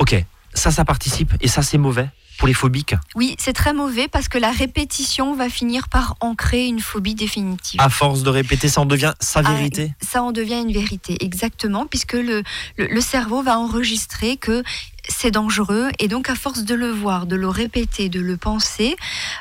ok, 0.00 0.24
ça, 0.54 0.70
ça 0.70 0.84
participe 0.84 1.32
et 1.40 1.48
ça, 1.48 1.62
c'est 1.62 1.78
mauvais? 1.78 2.08
Pour 2.42 2.48
les 2.48 2.54
phobiques. 2.54 2.96
Oui, 3.14 3.36
c'est 3.38 3.52
très 3.52 3.72
mauvais 3.72 4.08
parce 4.08 4.26
que 4.26 4.36
la 4.36 4.50
répétition 4.50 5.36
va 5.36 5.48
finir 5.48 5.88
par 5.88 6.16
ancrer 6.18 6.66
une 6.66 6.80
phobie 6.80 7.14
définitive. 7.14 7.80
À 7.80 7.88
force 7.88 8.24
de 8.24 8.30
répéter, 8.30 8.66
ça 8.68 8.80
en 8.80 8.84
devient 8.84 9.12
sa 9.20 9.42
Ah, 9.44 9.52
vérité. 9.54 9.92
ça 10.00 10.24
en 10.24 10.32
devient 10.32 10.60
une 10.60 10.72
vérité, 10.72 11.24
exactement, 11.24 11.86
puisque 11.86 12.14
le, 12.14 12.42
le, 12.78 12.86
le 12.88 13.00
cerveau 13.00 13.44
va 13.44 13.56
enregistrer 13.60 14.38
que 14.38 14.64
c'est 15.08 15.30
dangereux, 15.30 15.90
et 15.98 16.08
donc 16.08 16.30
à 16.30 16.34
force 16.34 16.64
de 16.64 16.74
le 16.74 16.90
voir, 16.90 17.26
de 17.26 17.36
le 17.36 17.48
répéter, 17.48 18.08
de 18.08 18.20
le 18.20 18.36
penser, 18.36 18.96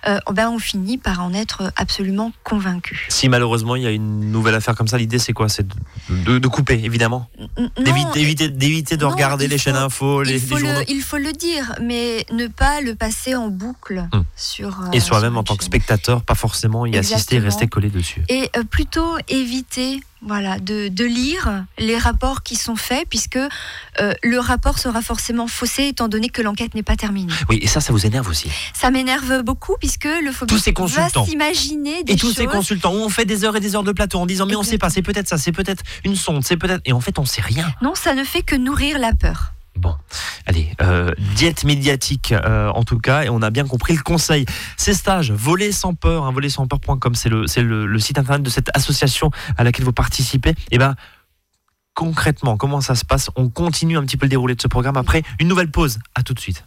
euh, 0.07 0.19
ben 0.31 0.49
on 0.49 0.59
finit 0.59 0.97
par 0.97 1.21
en 1.21 1.33
être 1.33 1.71
absolument 1.75 2.31
convaincu. 2.43 3.05
Si 3.09 3.29
malheureusement 3.29 3.75
il 3.75 3.83
y 3.83 3.87
a 3.87 3.91
une 3.91 4.31
nouvelle 4.31 4.55
affaire 4.55 4.75
comme 4.75 4.87
ça, 4.87 4.97
l'idée 4.97 5.19
c'est 5.19 5.33
quoi? 5.33 5.49
C'est 5.49 5.67
de, 6.09 6.39
de 6.39 6.47
couper, 6.47 6.81
évidemment. 6.83 7.29
D'éviter 7.77 8.97
de 8.97 9.03
non, 9.05 9.11
regarder 9.11 9.47
les 9.47 9.57
faut- 9.57 9.63
chaînes 9.63 9.75
infos, 9.75 10.23
les, 10.23 10.35
il, 10.43 10.47
faut 10.49 10.55
les 10.57 10.61
journaux. 10.65 10.79
le, 10.79 10.91
il 10.91 11.01
faut 11.01 11.17
le 11.17 11.31
dire, 11.33 11.75
mais 11.81 12.25
ne 12.31 12.47
pas 12.47 12.81
le 12.81 12.95
passer 12.95 13.35
en 13.35 13.49
boucle 13.49 14.07
Hmm. 14.13 14.21
sur. 14.35 14.81
euh, 14.81 14.91
Et 14.93 14.99
soi-même 14.99 15.37
en 15.37 15.43
tant 15.43 15.55
que 15.55 15.63
spectateur, 15.63 16.23
pas 16.23 16.35
forcément 16.35 16.85
y 16.85 16.97
assister 16.97 17.35
et 17.35 17.39
rester 17.39 17.67
collé 17.67 17.89
dessus. 17.89 18.23
Et 18.29 18.49
euh, 18.57 18.63
plutôt 18.63 19.17
éviter 19.29 20.01
voilà, 20.21 20.59
de, 20.59 20.87
de 20.87 21.03
lire 21.05 21.65
les 21.79 21.97
rapports 21.97 22.43
qui 22.43 22.55
sont 22.55 22.75
faits, 22.75 23.07
puisque 23.09 23.37
euh, 23.37 24.13
le 24.23 24.39
rapport 24.39 24.77
sera 24.79 25.01
forcément 25.01 25.47
faussé, 25.47 25.87
étant 25.87 26.07
donné 26.07 26.29
que 26.29 26.41
l'enquête 26.41 26.75
n'est 26.75 26.83
pas 26.83 26.95
terminée. 26.95 27.33
Oui, 27.49 27.59
et 27.61 27.67
ça, 27.67 27.81
ça 27.81 27.91
vous 27.91 28.05
énerve 28.05 28.27
aussi. 28.29 28.49
Ça 28.73 28.91
m'énerve 28.91 29.41
beaucoup, 29.43 29.75
puisque 29.79 30.05
le 30.05 30.31
Tous 30.45 30.57
ces 30.57 30.73
phobiste 30.73 30.97
va 30.97 31.09
s'imaginer 31.25 32.03
des 32.03 32.13
Et 32.13 32.15
tous 32.15 32.27
choses. 32.27 32.35
ces 32.35 32.45
consultants 32.45 32.93
où 32.93 32.97
on 32.99 33.09
fait 33.09 33.25
des 33.25 33.43
heures 33.45 33.55
et 33.55 33.59
des 33.59 33.75
heures 33.75 33.83
de 33.83 33.91
plateau 33.91 34.19
en 34.19 34.25
disant 34.25 34.45
mais 34.45 34.55
on 34.55 34.63
sait 34.63 34.77
pas, 34.77 34.89
c'est 34.89 35.01
peut-être 35.01 35.27
ça, 35.27 35.37
c'est 35.37 35.51
peut-être 35.51 35.83
une 36.03 36.15
sonde, 36.15 36.43
c'est 36.45 36.57
peut-être 36.57 36.81
et 36.85 36.93
en 36.93 37.01
fait 37.01 37.17
on 37.19 37.25
sait 37.25 37.41
rien. 37.41 37.71
Non, 37.81 37.95
ça 37.95 38.13
ne 38.13 38.23
fait 38.23 38.43
que 38.43 38.55
nourrir 38.55 38.99
la 38.99 39.13
peur. 39.13 39.53
Bon, 39.81 39.95
allez, 40.45 40.71
euh, 40.79 41.11
diète 41.35 41.63
médiatique 41.63 42.33
euh, 42.33 42.69
en 42.69 42.83
tout 42.83 42.99
cas, 42.99 43.23
et 43.23 43.29
on 43.29 43.41
a 43.41 43.49
bien 43.49 43.65
compris 43.65 43.95
le 43.95 44.03
conseil. 44.03 44.45
Ces 44.77 44.93
stages, 44.93 45.31
voler 45.31 45.71
sans 45.71 45.95
peur, 45.95 46.25
hein, 46.25 46.31
voler 46.31 46.49
sans 46.49 46.67
peur.com, 46.67 47.15
c'est 47.15 47.29
le, 47.29 47.45
le, 47.87 47.99
site 47.99 48.19
internet 48.19 48.43
de 48.43 48.49
cette 48.51 48.69
association 48.75 49.31
à 49.57 49.63
laquelle 49.63 49.85
vous 49.85 49.91
participez. 49.91 50.53
Et 50.69 50.77
ben 50.77 50.95
concrètement, 51.95 52.57
comment 52.57 52.79
ça 52.79 52.93
se 52.93 53.05
passe? 53.05 53.31
On 53.35 53.49
continue 53.49 53.97
un 53.97 54.03
petit 54.03 54.17
peu 54.17 54.27
le 54.27 54.29
déroulé 54.29 54.53
de 54.53 54.61
ce 54.61 54.67
programme 54.67 54.97
après 54.97 55.23
une 55.39 55.47
nouvelle 55.47 55.71
pause. 55.71 55.97
À 56.13 56.21
tout 56.21 56.35
de 56.35 56.39
suite. 56.39 56.63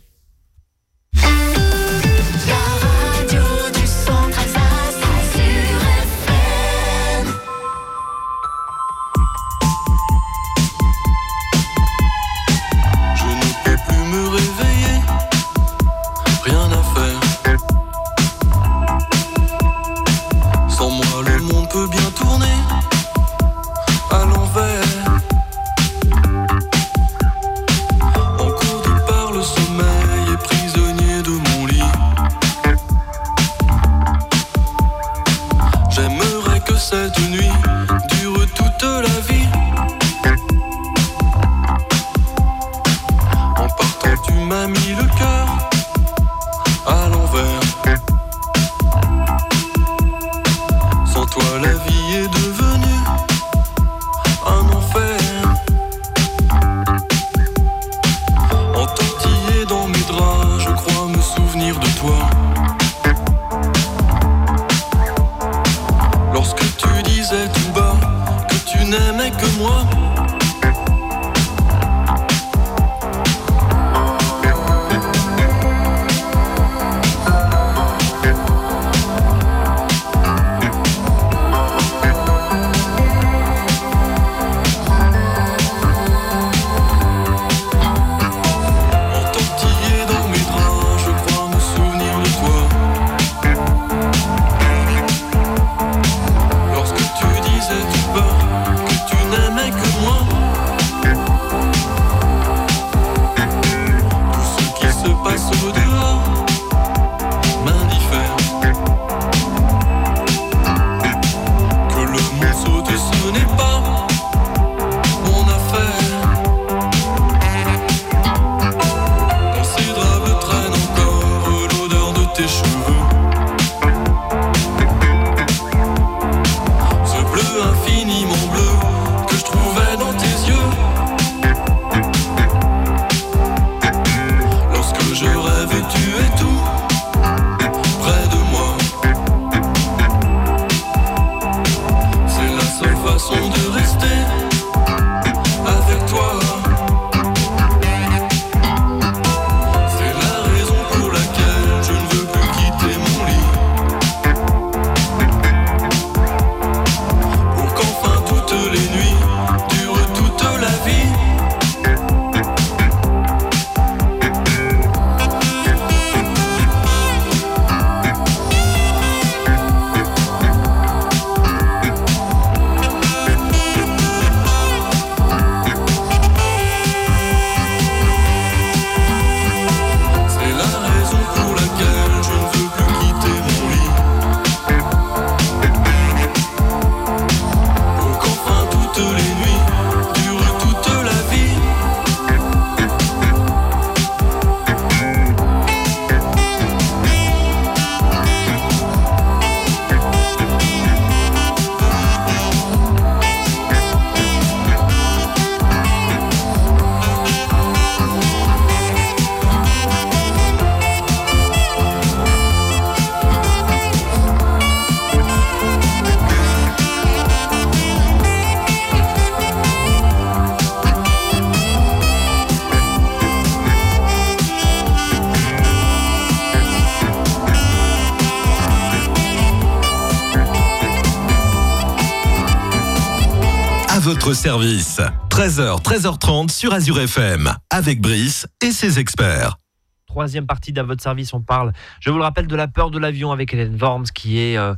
Votre 234.15 234.33
service. 234.33 235.01
13h, 235.29 235.83
13h30 235.83 236.49
sur 236.49 236.73
Azure 236.73 237.01
FM. 237.01 237.53
Avec 237.69 238.01
Brice 238.01 238.47
et 238.63 238.71
ses 238.71 239.01
experts. 239.01 239.59
Troisième 240.07 240.47
partie 240.47 240.73
d'à 240.73 240.85
votre 240.85 241.03
service, 241.03 241.35
on 241.35 241.41
parle, 241.41 241.73
je 241.99 242.11
vous 242.11 242.19
le 242.19 242.23
rappelle, 242.23 242.47
de 242.47 242.55
la 242.55 242.69
peur 242.69 242.93
de 242.93 243.01
l'avion 243.01 243.33
avec 243.33 243.53
Hélène 243.53 243.77
Worms, 243.77 244.05
qui 244.15 244.39
est 244.39 244.57
euh, 244.57 244.73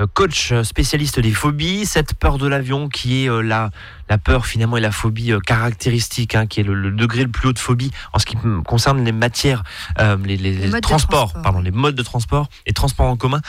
euh, 0.00 0.08
coach 0.12 0.50
euh, 0.50 0.64
spécialiste 0.64 1.20
des 1.20 1.30
phobies. 1.30 1.86
Cette 1.86 2.14
peur 2.14 2.38
de 2.38 2.48
l'avion 2.48 2.88
qui 2.88 3.22
est 3.24 3.30
euh, 3.30 3.42
la, 3.42 3.70
la 4.08 4.18
peur 4.18 4.44
finalement 4.44 4.76
et 4.76 4.80
la 4.80 4.90
phobie 4.90 5.30
euh, 5.30 5.38
caractéristique, 5.38 6.34
hein, 6.34 6.48
qui 6.48 6.58
est 6.58 6.64
le, 6.64 6.74
le 6.74 6.90
degré 6.90 7.22
le 7.22 7.30
plus 7.30 7.50
haut 7.50 7.52
de 7.52 7.60
phobie 7.60 7.92
en 8.12 8.18
ce 8.18 8.26
qui 8.26 8.36
concerne 8.66 9.04
les 9.04 9.12
matières, 9.12 9.62
euh, 10.00 10.16
les, 10.24 10.36
transports, 10.80 10.80
transport. 10.80 11.42
pardon, 11.44 11.60
les 11.60 11.70
modes 11.70 11.94
de 11.94 12.02
transport 12.02 12.48
et 12.66 12.72
transports 12.72 13.06
en 13.06 13.16
commun. 13.16 13.40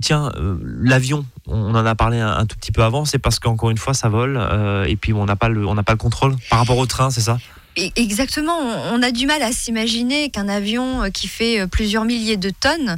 Tiens, 0.00 0.30
euh, 0.36 0.56
l'avion, 0.80 1.26
on 1.46 1.74
en 1.74 1.84
a 1.86 1.94
parlé 1.96 2.20
un, 2.20 2.28
un 2.36 2.46
tout 2.46 2.56
petit 2.56 2.70
peu 2.72 2.82
avant, 2.84 3.04
c'est 3.04 3.18
parce 3.18 3.38
qu'encore 3.40 3.70
une 3.70 3.78
fois, 3.78 3.94
ça 3.94 4.08
vole 4.08 4.36
euh, 4.40 4.84
et 4.84 4.94
puis 4.96 5.12
on 5.12 5.24
n'a 5.24 5.34
pas 5.36 5.48
le, 5.48 5.66
on 5.66 5.74
pas 5.82 5.92
le 5.92 5.98
contrôle 5.98 6.36
par 6.50 6.60
rapport 6.60 6.78
au 6.78 6.86
train, 6.86 7.10
c'est 7.10 7.20
ça? 7.20 7.38
Et- 7.76 7.92
Exactement, 7.96 8.56
on 8.92 9.02
a 9.02 9.10
du 9.10 9.26
mal 9.26 9.40
à 9.42 9.50
s'imaginer 9.52 10.30
qu'un 10.30 10.48
avion 10.48 11.02
euh, 11.04 11.10
qui 11.10 11.26
fait 11.28 11.66
plusieurs 11.66 12.04
milliers 12.04 12.36
de 12.36 12.50
tonnes 12.50 12.96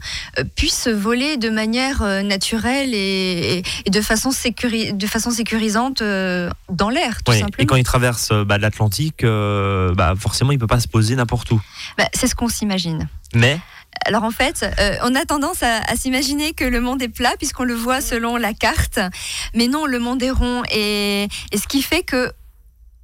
puisse 0.57 0.89
voler 0.89 1.37
de 1.39 1.49
manière 1.49 2.03
naturelle 2.23 2.91
et, 2.95 3.63
de, 3.91 4.01
façon 4.03 4.31
sécuri- 4.31 4.95
de 4.97 5.07
façon 5.07 5.31
sécurisante 5.31 6.03
dans 6.03 6.89
l'air, 6.91 7.23
tout 7.23 7.33
Oui, 7.33 7.41
simplement. 7.41 7.63
Et 7.63 7.67
quand 7.67 7.77
il 7.77 7.85
traverse 7.85 8.33
bah, 8.47 8.59
l'Atlantique, 8.59 9.25
euh, 9.25 9.95
bah, 9.95 10.15
forcément, 10.19 10.53
il 10.53 10.59
peut 10.59 10.67
pas 10.67 10.81
se 10.81 10.89
poser 10.89 11.15
n'importe 11.17 11.51
où. 11.51 11.61
Bah, 11.99 12.05
C'est 12.15 12.27
ce 12.27 12.35
qu'on 12.35 12.49
s'imagine. 12.49 13.09
Mais 13.35 13.59
Alors 14.07 14.25
en 14.25 14.31
fait, 14.31 14.65
euh, 14.79 14.97
on 15.03 15.15
a 15.15 15.25
tendance 15.25 15.63
à, 15.63 15.83
s'imaginer 15.95 16.53
que 16.53 16.65
le 16.65 16.81
monde 16.81 17.03
est 17.03 17.09
plat 17.09 17.35
puisqu'on 17.39 17.65
le 17.65 17.75
voit 17.75 18.01
selon 18.01 18.37
la 18.37 18.55
carte, 18.55 18.99
mais 19.55 19.69
non, 19.69 19.87
le 19.87 19.99
monde 19.99 20.23
est 20.23 20.31
rond. 20.31 20.63
Et 20.71 21.29
ce 21.55 21.67
qui 21.69 21.83
fait 21.83 22.03
que 22.03 22.33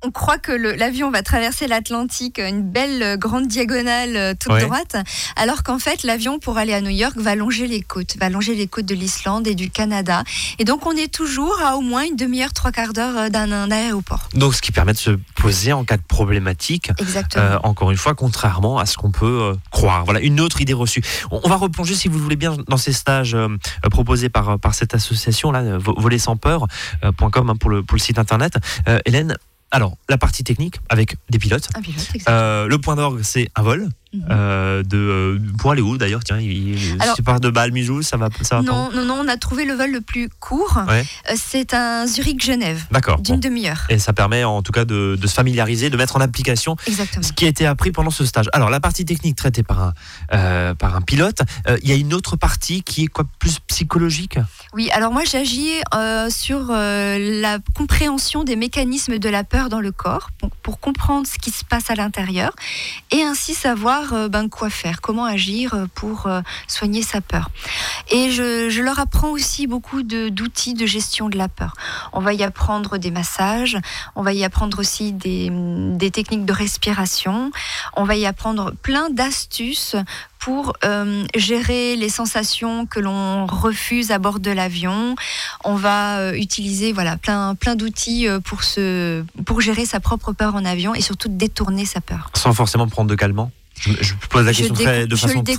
on 0.05 0.11
croit 0.11 0.39
que 0.39 0.53
l'avion 0.53 1.11
va 1.11 1.23
traverser 1.23 1.67
l'Atlantique, 1.67 2.39
une 2.39 2.63
belle 2.63 3.03
euh, 3.03 3.17
grande 3.17 3.47
diagonale 3.49 4.17
euh, 4.17 4.35
toute 4.39 4.53
Ouais. 4.53 4.65
droite, 4.65 4.97
alors 5.37 5.63
qu'en 5.63 5.79
fait 5.79 6.03
l'avion 6.05 6.39
pour 6.39 6.59
aller 6.59 6.73
à 6.75 6.81
New 6.81 6.91
York 6.91 7.17
va 7.17 7.35
longer 7.35 7.67
les 7.67 7.81
côtes, 7.83 8.17
va 8.21 8.29
longer 8.29 8.55
les 8.55 8.67
côtes 8.69 8.87
de 8.87 8.95
l'Islande 8.95 9.47
et 9.49 9.55
du 9.55 9.71
Canada, 9.71 10.23
et 10.59 10.65
donc 10.65 10.87
on 10.87 10.93
est 10.93 11.13
toujours 11.13 11.61
à 11.63 11.77
au 11.77 11.81
moins 11.81 12.05
une 12.05 12.15
demi-heure, 12.17 12.53
trois 12.53 12.73
quarts 12.73 12.93
d'heure 12.93 13.17
euh, 13.17 13.29
d'un 13.31 13.71
aéroport. 13.71 14.29
donc, 14.35 14.55
ce 14.55 14.63
qui 14.63 14.71
permet 14.73 14.93
de 14.93 14.99
se 14.99 15.11
poser 15.35 15.73
en 15.73 15.85
cas 15.85 15.97
de 15.97 16.03
problématique. 16.03 16.91
Exactement. 16.99 17.45
euh, 17.45 17.59
encore 17.65 17.91
une 17.91 17.97
fois, 17.97 18.15
contrairement 18.15 18.79
à 18.79 18.87
ce 18.87 18.97
qu'on 18.97 19.11
peut 19.11 19.27
euh, 19.27 19.55
croire. 19.71 20.05
Voilà, 20.05 20.21
une 20.21 20.41
autre 20.41 20.61
idée 20.61 20.73
reçue. 20.75 21.03
On, 21.31 21.41
on 21.43 21.49
va 21.49 21.57
replonger, 21.57 21.95
si 21.95 22.09
vous 22.09 22.19
le 22.19 22.23
voulez 22.23 22.37
bien, 22.37 22.57
dans 22.69 22.77
ces 22.77 22.93
stages 22.93 23.35
euh, 23.35 23.49
euh, 23.85 23.89
proposés 23.89 24.29
par, 24.29 24.59
par 24.59 24.75
cette 24.75 24.95
association, 24.95 25.51
là, 25.53 25.79
vo- 25.79 25.95
voler 25.99 26.19
sans 26.19 26.37
peur.com 26.37 27.51
hein, 27.51 27.57
pour, 27.57 27.71
le, 27.71 27.83
pour 27.83 27.97
le 27.97 28.01
site 28.01 28.19
internet. 28.19 28.55
Euh, 28.89 28.99
Hélène, 29.05 29.37
alors, 29.71 29.97
la 30.09 30.17
partie 30.17 30.45
technique 30.45 30.77
avec 30.89 31.17
des 31.29 31.39
pilotes. 31.39 31.69
Un 31.75 31.83
pilote, 31.83 32.01
exactement. 32.15 32.37
Euh, 32.37 32.67
le 32.67 32.79
point 32.79 32.97
d'orgue, 32.97 33.21
c'est 33.23 33.49
un 33.57 33.63
vol. 33.63 33.89
Euh, 34.31 34.83
de, 34.83 34.97
euh, 34.97 35.39
pour 35.59 35.73
aller 35.73 35.83
où 35.83 35.99
d'ailleurs 35.99 36.23
Tiens, 36.25 36.39
il, 36.41 36.97
Alors- 37.01 37.15
si 37.17 37.17
tu 37.17 37.23
pars 37.23 37.41
de 37.41 37.51
Bâle-Mulhouse, 37.51 38.07
ça 38.07 38.17
va, 38.17 38.29
ça 38.41 38.57
va 38.57 38.63
Non, 38.63 38.91
non, 38.95 39.05
non, 39.05 39.19
on 39.25 39.29
a 39.29 39.37
trouvé 39.37 39.65
le 39.67 39.75
vol 39.75 39.91
le 39.93 40.01
plus 40.01 40.29
court. 40.41 40.81
Ouais. 40.89 41.05
Euh, 41.31 41.35
C'est 41.37 41.75
un 41.75 42.07
Zurich-Genève 42.07 42.83
D'accord. 42.91 43.21
d'une 43.21 43.35
bon. 43.35 43.41
demi-heure. 43.41 43.85
Et 43.91 43.99
ça 43.99 44.13
permet 44.15 44.43
en 44.45 44.63
tout 44.63 44.73
cas 44.73 44.85
de, 44.85 45.19
de 45.21 45.27
se 45.27 45.35
familiariser, 45.35 45.91
de 45.91 45.97
mettre 45.97 46.17
en 46.17 46.21
application 46.21 46.77
Exactement. 46.87 47.23
ce 47.27 47.33
qui 47.33 47.45
a 47.45 47.49
été 47.49 47.67
appris 47.67 47.91
pendant 47.93 48.11
ce 48.11 48.25
stage. 48.25 48.47
Alors 48.55 48.71
la 48.71 48.81
partie 48.81 49.05
technique 49.05 49.37
traitée 49.37 49.63
par 49.63 49.81
un, 49.83 49.95
euh, 50.33 50.75
par 50.75 50.97
un 50.97 51.03
pilote, 51.03 51.41
il 51.83 51.89
y 51.89 51.93
a 51.93 51.97
une 51.97 52.15
autre 52.15 52.37
partie 52.37 52.83
qui 52.83 53.05
est 53.05 53.09
quoi 53.09 53.25
plus 53.39 53.59
psychologique? 53.67 54.39
Oui, 54.73 54.89
alors 54.93 55.13
moi 55.13 55.25
j'agis 55.31 55.73
sur 56.31 56.69
la 56.71 57.59
compréhension 57.75 58.45
des 58.45 58.57
mécanismes 58.57 59.19
de 59.19 59.29
la 59.29 59.45
peur 59.45 59.69
dans 59.69 59.81
le 59.81 59.93
corps 59.93 60.31
pour, 60.39 60.51
pour 60.63 60.81
comprendre 60.81 61.27
ce 61.27 61.39
qui 61.39 61.51
se 61.51 61.65
passe 61.65 61.91
à 61.91 61.95
l'intérieur 61.97 62.53
et 63.11 63.23
ainsi 63.23 63.53
savoir 63.55 63.96
euh, 64.13 64.29
ben, 64.29 64.49
quoi 64.49 64.71
faire, 64.71 65.01
comment 65.01 65.25
agir 65.25 65.75
euh, 65.75 65.87
pour 65.95 66.27
euh, 66.27 66.41
soigner 66.67 67.03
sa 67.03 67.21
peur. 67.21 67.51
Et 68.11 68.31
je, 68.31 68.81
leur 68.81 68.99
apprends 69.01 69.31
aussi 69.31 69.67
beaucoup 69.67 70.03
d'outils 70.03 70.75
de 70.75 70.87
gestion 70.87 71.29
de 71.29 71.37
la 71.37 71.49
peur. 71.49 71.75
On 72.13 72.21
va 72.21 72.35
y 72.35 72.45
apprendre 72.45 72.99
des 72.99 73.11
massages, 73.11 73.79
on 74.15 74.23
va 74.23 74.33
y 74.33 74.45
apprendre 74.45 74.79
aussi 74.79 75.13
des, 75.13 75.51
des 75.51 76.11
techniques 76.11 76.45
de 76.45 76.53
respiration, 76.53 77.51
on 77.97 78.05
va 78.05 78.15
y 78.17 78.27
apprendre 78.27 78.73
plein 78.83 79.11
d'astuces 79.11 79.97
pour 80.39 80.75
gérer 81.35 81.97
les 81.97 82.09
sensations 82.09 82.87
que 82.87 83.01
l'on 83.01 83.47
refuse 83.47 84.13
à 84.13 84.19
bord 84.19 84.39
de 84.39 84.53
l'avion. 84.53 85.17
On 85.65 85.75
va 85.75 86.37
utiliser 86.37 86.93
voilà 86.93 87.17
plein 87.17 87.57
plein 87.57 87.75
d'outils 87.75 88.29
pour 88.45 88.61
pour 89.45 89.61
gérer 89.61 89.87
sa 89.87 89.99
propre 89.99 90.33
peur 90.33 90.55
en 90.55 90.65
avion 90.65 90.95
et 90.95 91.01
surtout 91.01 91.29
détourner 91.29 91.85
sa 91.85 92.01
peur. 92.01 92.31
sans 92.35 92.53
forcément 92.53 92.87
prendre 92.87 93.11
de 93.11 93.17
calmant 93.17 93.51
je, 93.79 94.15
pose 94.31 94.47
la 94.47 94.53
question 94.53 94.75
le 94.75 94.81
très, 94.81 95.07
de 95.07 95.17
façon 95.17 95.43
très 95.43 95.57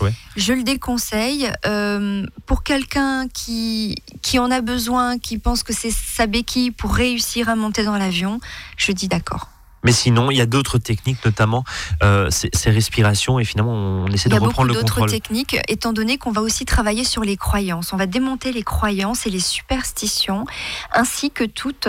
ouais. 0.00 0.12
Je 0.36 0.52
le 0.52 0.62
déconseille 0.62 1.50
euh, 1.66 2.26
pour 2.46 2.62
quelqu'un 2.62 3.28
qui 3.28 3.96
qui 4.22 4.38
en 4.38 4.50
a 4.50 4.60
besoin, 4.60 5.18
qui 5.18 5.38
pense 5.38 5.62
que 5.62 5.72
c'est 5.72 5.90
sa 5.92 6.26
béquille 6.26 6.70
pour 6.70 6.94
réussir 6.94 7.48
à 7.48 7.56
monter 7.56 7.84
dans 7.84 7.96
l'avion. 7.96 8.40
Je 8.76 8.92
dis 8.92 9.08
d'accord. 9.08 9.51
Mais 9.84 9.92
sinon, 9.92 10.30
il 10.30 10.36
y 10.36 10.40
a 10.40 10.46
d'autres 10.46 10.78
techniques, 10.78 11.24
notamment 11.24 11.64
euh, 12.02 12.30
ces, 12.30 12.50
ces 12.52 12.70
respirations, 12.70 13.38
et 13.40 13.44
finalement, 13.44 13.72
on 13.72 14.06
essaie 14.08 14.28
Il 14.28 14.32
y 14.32 14.34
de 14.34 14.36
a 14.36 14.38
beaucoup 14.40 14.48
reprendre 14.50 14.68
le 14.68 14.74
d'autres 14.74 14.94
contrôle. 14.94 15.10
techniques, 15.10 15.56
étant 15.68 15.92
donné 15.92 16.18
qu'on 16.18 16.30
va 16.32 16.40
aussi 16.40 16.64
travailler 16.64 17.04
sur 17.04 17.22
les 17.22 17.36
croyances. 17.36 17.92
On 17.92 17.96
va 17.96 18.06
démonter 18.06 18.52
les 18.52 18.62
croyances 18.62 19.26
et 19.26 19.30
les 19.30 19.40
superstitions, 19.40 20.44
ainsi 20.92 21.30
que 21.30 21.44
toutes 21.44 21.88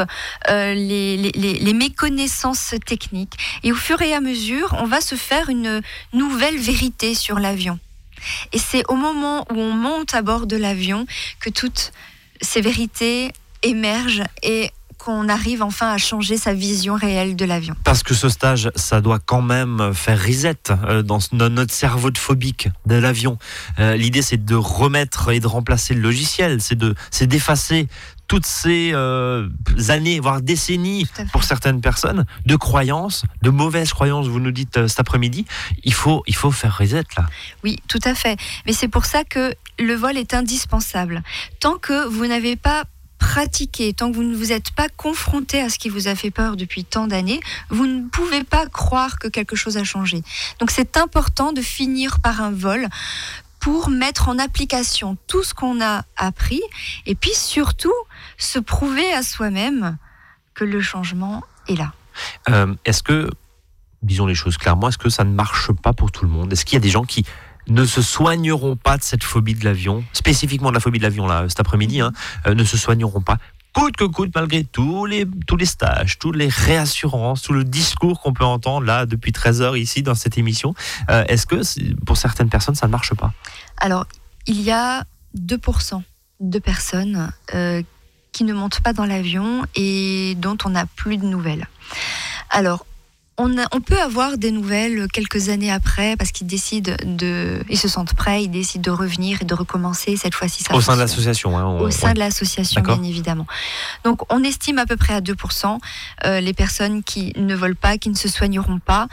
euh, 0.49 0.73
les, 0.73 1.17
les- 1.17 1.31
les- 1.35 1.59
les 1.59 1.73
méconnaissances 1.73 2.73
techniques. 2.85 3.35
Et 3.63 3.71
au 3.71 3.75
fur 3.75 4.01
et 4.01 4.13
à 4.13 4.21
mesure, 4.21 4.75
on 4.79 4.85
va 4.87 5.01
se 5.01 5.15
faire 5.15 5.49
une 5.49 5.81
nouvelle 6.13 6.57
vérité 6.57 7.13
sur 7.15 7.39
l'avion. 7.39 7.79
Et 8.53 8.57
c'est 8.59 8.83
au 8.89 8.95
moment 8.95 9.45
où 9.51 9.59
on 9.59 9.73
monte 9.73 10.13
à 10.15 10.21
bord 10.21 10.47
de 10.47 10.55
l'avion 10.55 11.05
que 11.41 11.49
toutes 11.49 11.91
ces 12.41 12.61
vérités 12.61 13.31
émergent 13.63 14.23
et 14.43 14.71
qu'on 15.03 15.27
arrive 15.27 15.61
enfin 15.61 15.91
à 15.91 15.97
changer 15.97 16.37
sa 16.37 16.53
vision 16.53 16.95
réelle 16.95 17.35
de 17.35 17.45
l'avion. 17.45 17.75
Parce 17.83 18.03
que 18.03 18.13
ce 18.13 18.29
stage, 18.29 18.71
ça 18.75 19.01
doit 19.01 19.19
quand 19.19 19.41
même 19.41 19.93
faire 19.93 20.23
reset 20.23 20.55
euh, 20.69 21.01
dans, 21.01 21.19
notre 21.33 21.73
cerveau 21.73 22.09
de 22.09 22.17
phobique 22.17 22.69
de 22.85 22.95
l'avion. 22.95 23.37
Euh, 23.79 23.97
L'idée, 23.97 24.21
c'est 24.21 24.43
de 24.43 24.55
remettre 24.55 25.29
et 25.31 25.39
de 25.39 25.47
remplacer 25.47 25.93
le 25.93 26.01
logiciel, 26.01 26.61
c'est 26.61 26.75
de, 26.75 26.95
c'est 27.11 27.27
d'effacer 27.27 27.87
toutes 28.27 28.45
ces 28.45 28.91
euh, 28.93 29.49
années, 29.89 30.19
voire 30.19 30.41
décennies, 30.41 31.05
pour 31.31 31.43
certaines 31.43 31.81
personnes, 31.81 32.25
de 32.45 32.55
croyances, 32.55 33.25
de 33.41 33.49
mauvaises 33.49 33.93
croyances. 33.93 34.27
Vous 34.27 34.39
nous 34.39 34.51
dites 34.51 34.77
euh, 34.77 34.87
cet 34.87 35.01
après-midi, 35.01 35.45
il 35.83 35.93
faut, 35.93 36.23
il 36.27 36.35
faut 36.35 36.51
faire 36.51 36.77
reset 36.77 37.03
là. 37.17 37.25
Oui, 37.63 37.77
tout 37.87 37.99
à 38.03 38.15
fait. 38.15 38.37
Mais 38.65 38.73
c'est 38.73 38.87
pour 38.87 39.05
ça 39.05 39.23
que 39.23 39.53
le 39.79 39.93
vol 39.93 40.17
est 40.17 40.33
indispensable. 40.33 41.21
Tant 41.59 41.77
que 41.77 42.07
vous 42.07 42.25
n'avez 42.25 42.55
pas 42.55 42.85
pratiqué, 43.23 43.93
tant 43.93 44.11
que 44.11 44.17
vous 44.17 44.23
ne 44.23 44.35
vous 44.35 44.51
êtes 44.51 44.71
pas 44.71 44.89
confronté 44.89 45.61
à 45.61 45.69
ce 45.69 45.79
qui 45.79 45.87
vous 45.87 46.09
a 46.09 46.13
fait 46.13 46.29
peur 46.29 46.57
depuis 46.57 46.83
tant 46.83 47.07
d'années, 47.07 47.39
vous 47.69 47.87
ne 47.87 48.09
pouvez 48.09 48.43
pas 48.43 48.67
croire 48.67 49.17
que 49.17 49.29
quelque 49.29 49.55
chose 49.55 49.77
a 49.77 49.85
changé. 49.85 50.21
Donc 50.59 50.71
c'est 50.71 50.97
important 50.97 51.53
de 51.53 51.61
finir 51.61 52.19
par 52.19 52.41
un 52.41 52.51
vol 52.51 52.85
pour 53.61 53.89
mettre 53.89 54.27
en 54.27 54.37
application 54.39 55.17
tout 55.27 55.41
ce 55.41 55.53
qu'on 55.53 55.81
a 55.81 56.03
appris 56.17 56.61
et 57.05 57.15
puis 57.15 57.33
surtout 57.33 57.93
se 58.37 58.59
prouver 58.59 59.09
à 59.13 59.23
soi-même 59.23 59.97
que 60.53 60.65
le 60.65 60.81
changement 60.81 61.43
est 61.69 61.75
là. 61.75 61.93
Euh, 62.49 62.75
est-ce 62.83 63.03
que, 63.03 63.29
disons 64.01 64.25
les 64.25 64.35
choses 64.35 64.57
clairement, 64.57 64.89
est-ce 64.89 64.97
que 64.97 65.09
ça 65.09 65.23
ne 65.23 65.33
marche 65.33 65.71
pas 65.71 65.93
pour 65.93 66.11
tout 66.11 66.25
le 66.25 66.31
monde? 66.31 66.51
Est-ce 66.51 66.65
qu'il 66.65 66.75
y 66.75 66.77
a 66.77 66.81
des 66.81 66.89
gens 66.89 67.05
qui 67.05 67.25
ne 67.67 67.85
se 67.85 68.01
soigneront 68.01 68.75
pas 68.75 68.97
de 68.97 69.03
cette 69.03 69.23
phobie 69.23 69.55
de 69.55 69.65
l'avion, 69.65 70.03
spécifiquement 70.13 70.69
de 70.69 70.75
la 70.75 70.79
phobie 70.79 70.99
de 70.99 71.03
l'avion 71.03 71.27
là 71.27 71.45
cet 71.47 71.59
après-midi, 71.59 72.01
hein, 72.01 72.11
euh, 72.47 72.53
ne 72.53 72.63
se 72.63 72.77
soigneront 72.77 73.21
pas 73.21 73.37
coûte 73.73 73.97
que 73.97 74.03
coûte 74.03 74.31
malgré 74.35 74.63
tous 74.63 75.05
les, 75.05 75.25
tous 75.47 75.57
les 75.57 75.65
stages, 75.65 76.19
toutes 76.19 76.35
les 76.35 76.47
réassurances, 76.47 77.41
tout 77.41 77.53
le 77.53 77.63
discours 77.63 78.21
qu'on 78.21 78.33
peut 78.33 78.45
entendre 78.45 78.85
là 78.85 79.05
depuis 79.05 79.31
13 79.31 79.61
heures 79.61 79.77
ici 79.77 80.03
dans 80.03 80.15
cette 80.15 80.37
émission. 80.37 80.75
Euh, 81.09 81.23
Est-ce 81.27 81.45
que 81.45 81.55
pour 82.05 82.17
certaines 82.17 82.49
personnes 82.49 82.75
ça 82.75 82.87
ne 82.87 82.91
marche 82.91 83.13
pas? 83.15 83.33
Alors, 83.77 84.05
il 84.45 84.61
y 84.61 84.71
a 84.71 85.03
2% 85.37 86.01
de 86.39 86.59
personnes 86.59 87.31
euh, 87.55 87.81
qui 88.31 88.43
ne 88.43 88.53
montent 88.53 88.81
pas 88.81 88.93
dans 88.93 89.05
l'avion 89.05 89.65
et 89.75 90.35
dont 90.37 90.57
on 90.65 90.69
n'a 90.69 90.85
plus 90.85 91.17
de 91.17 91.25
nouvelles. 91.25 91.67
Alors, 92.49 92.85
on, 93.37 93.57
a- 93.57 93.67
on 93.73 93.81
peut 93.81 93.99
avoir 93.99 94.37
des 94.37 94.51
nouvelles 94.51 95.07
quelques 95.11 95.49
années 95.49 95.71
après 95.71 96.15
parce 96.17 96.31
qu'ils 96.31 96.47
décident 96.47 96.93
de, 97.03 97.59
ils 97.69 97.77
se 97.77 97.87
sentent 97.87 98.13
prêts, 98.13 98.43
ils 98.43 98.49
décident 98.51 98.83
de 98.91 98.95
revenir 98.97 99.41
et 99.41 99.45
de 99.45 99.53
recommencer. 99.53 100.15
Cette 100.17 100.35
fois-ci, 100.35 100.63
Au 100.71 100.81
sein 100.81 100.95
de 100.95 100.99
l'association 101.01 101.57
hein, 101.57 101.65
Au 101.79 101.89
sein 101.89 102.09
ouais. 102.09 102.13
de 102.13 102.19
l'association, 102.19 102.81
bien 102.81 103.01
évidemment. 103.03 103.47
Donc, 104.03 104.21
on 104.31 104.43
estime 104.43 104.77
à 104.77 104.85
peu 104.85 104.97
près 104.97 105.13
à 105.13 105.21
2% 105.21 105.79
euh, 106.25 106.39
les 106.39 106.53
personnes 106.53 107.01
qui 107.03 107.33
ne 107.35 107.55
volent 107.55 107.75
pas, 107.79 107.97
qui 107.97 108.09
ne 108.09 108.15
se 108.15 108.27
soigneront 108.29 108.79
pas. 108.79 109.07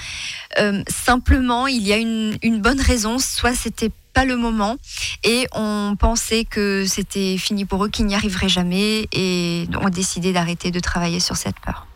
Euh, 0.58 0.82
simplement, 0.88 1.66
il 1.66 1.82
y 1.86 1.92
a 1.92 1.96
une, 1.96 2.36
une 2.42 2.60
bonne 2.60 2.80
raison. 2.80 3.18
Soit 3.18 3.54
c'était 3.54 3.90
pas 4.12 4.24
le 4.24 4.36
moment 4.36 4.76
et 5.22 5.46
on 5.52 5.94
pensait 5.98 6.44
que 6.44 6.84
c'était 6.86 7.38
fini 7.38 7.64
pour 7.64 7.84
eux, 7.84 7.88
qu'ils 7.88 8.06
n'y 8.06 8.14
arriveraient 8.16 8.48
jamais 8.48 9.08
et 9.12 9.68
ont 9.80 9.88
décidé 9.88 10.32
d'arrêter 10.32 10.72
de 10.72 10.80
travailler 10.80 11.20
sur 11.20 11.36
cette 11.36 11.60
peur. 11.60 11.86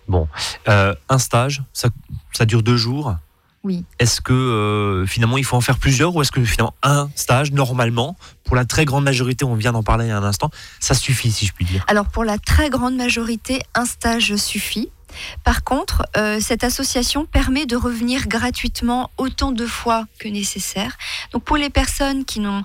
Euh, 0.68 0.94
un 1.08 1.18
stage, 1.18 1.62
ça, 1.72 1.88
ça 2.32 2.44
dure 2.44 2.62
deux 2.62 2.76
jours. 2.76 3.16
Oui. 3.62 3.84
Est-ce 3.98 4.20
que 4.20 4.34
euh, 4.34 5.06
finalement 5.06 5.38
il 5.38 5.44
faut 5.44 5.56
en 5.56 5.62
faire 5.62 5.78
plusieurs 5.78 6.14
ou 6.14 6.20
est-ce 6.20 6.30
que 6.30 6.44
finalement 6.44 6.74
un 6.82 7.08
stage, 7.14 7.50
normalement, 7.50 8.14
pour 8.44 8.56
la 8.56 8.66
très 8.66 8.84
grande 8.84 9.04
majorité, 9.04 9.46
on 9.46 9.54
vient 9.54 9.72
d'en 9.72 9.82
parler 9.82 10.04
il 10.04 10.08
y 10.08 10.12
a 10.12 10.18
un 10.18 10.22
instant, 10.24 10.50
ça 10.80 10.94
suffit 10.94 11.32
si 11.32 11.46
je 11.46 11.52
puis 11.54 11.64
dire? 11.64 11.82
Alors 11.88 12.06
pour 12.06 12.24
la 12.24 12.38
très 12.38 12.68
grande 12.68 12.94
majorité, 12.94 13.62
un 13.74 13.86
stage 13.86 14.36
suffit. 14.36 14.90
Par 15.44 15.62
contre, 15.62 16.04
euh, 16.16 16.40
cette 16.40 16.64
association 16.64 17.24
permet 17.24 17.66
de 17.66 17.76
revenir 17.76 18.26
gratuitement 18.26 19.10
autant 19.16 19.52
de 19.52 19.64
fois 19.64 20.06
que 20.18 20.28
nécessaire. 20.28 20.98
Donc 21.32 21.44
pour 21.44 21.56
les 21.56 21.70
personnes 21.70 22.24
qui 22.24 22.40
n'ont 22.40 22.64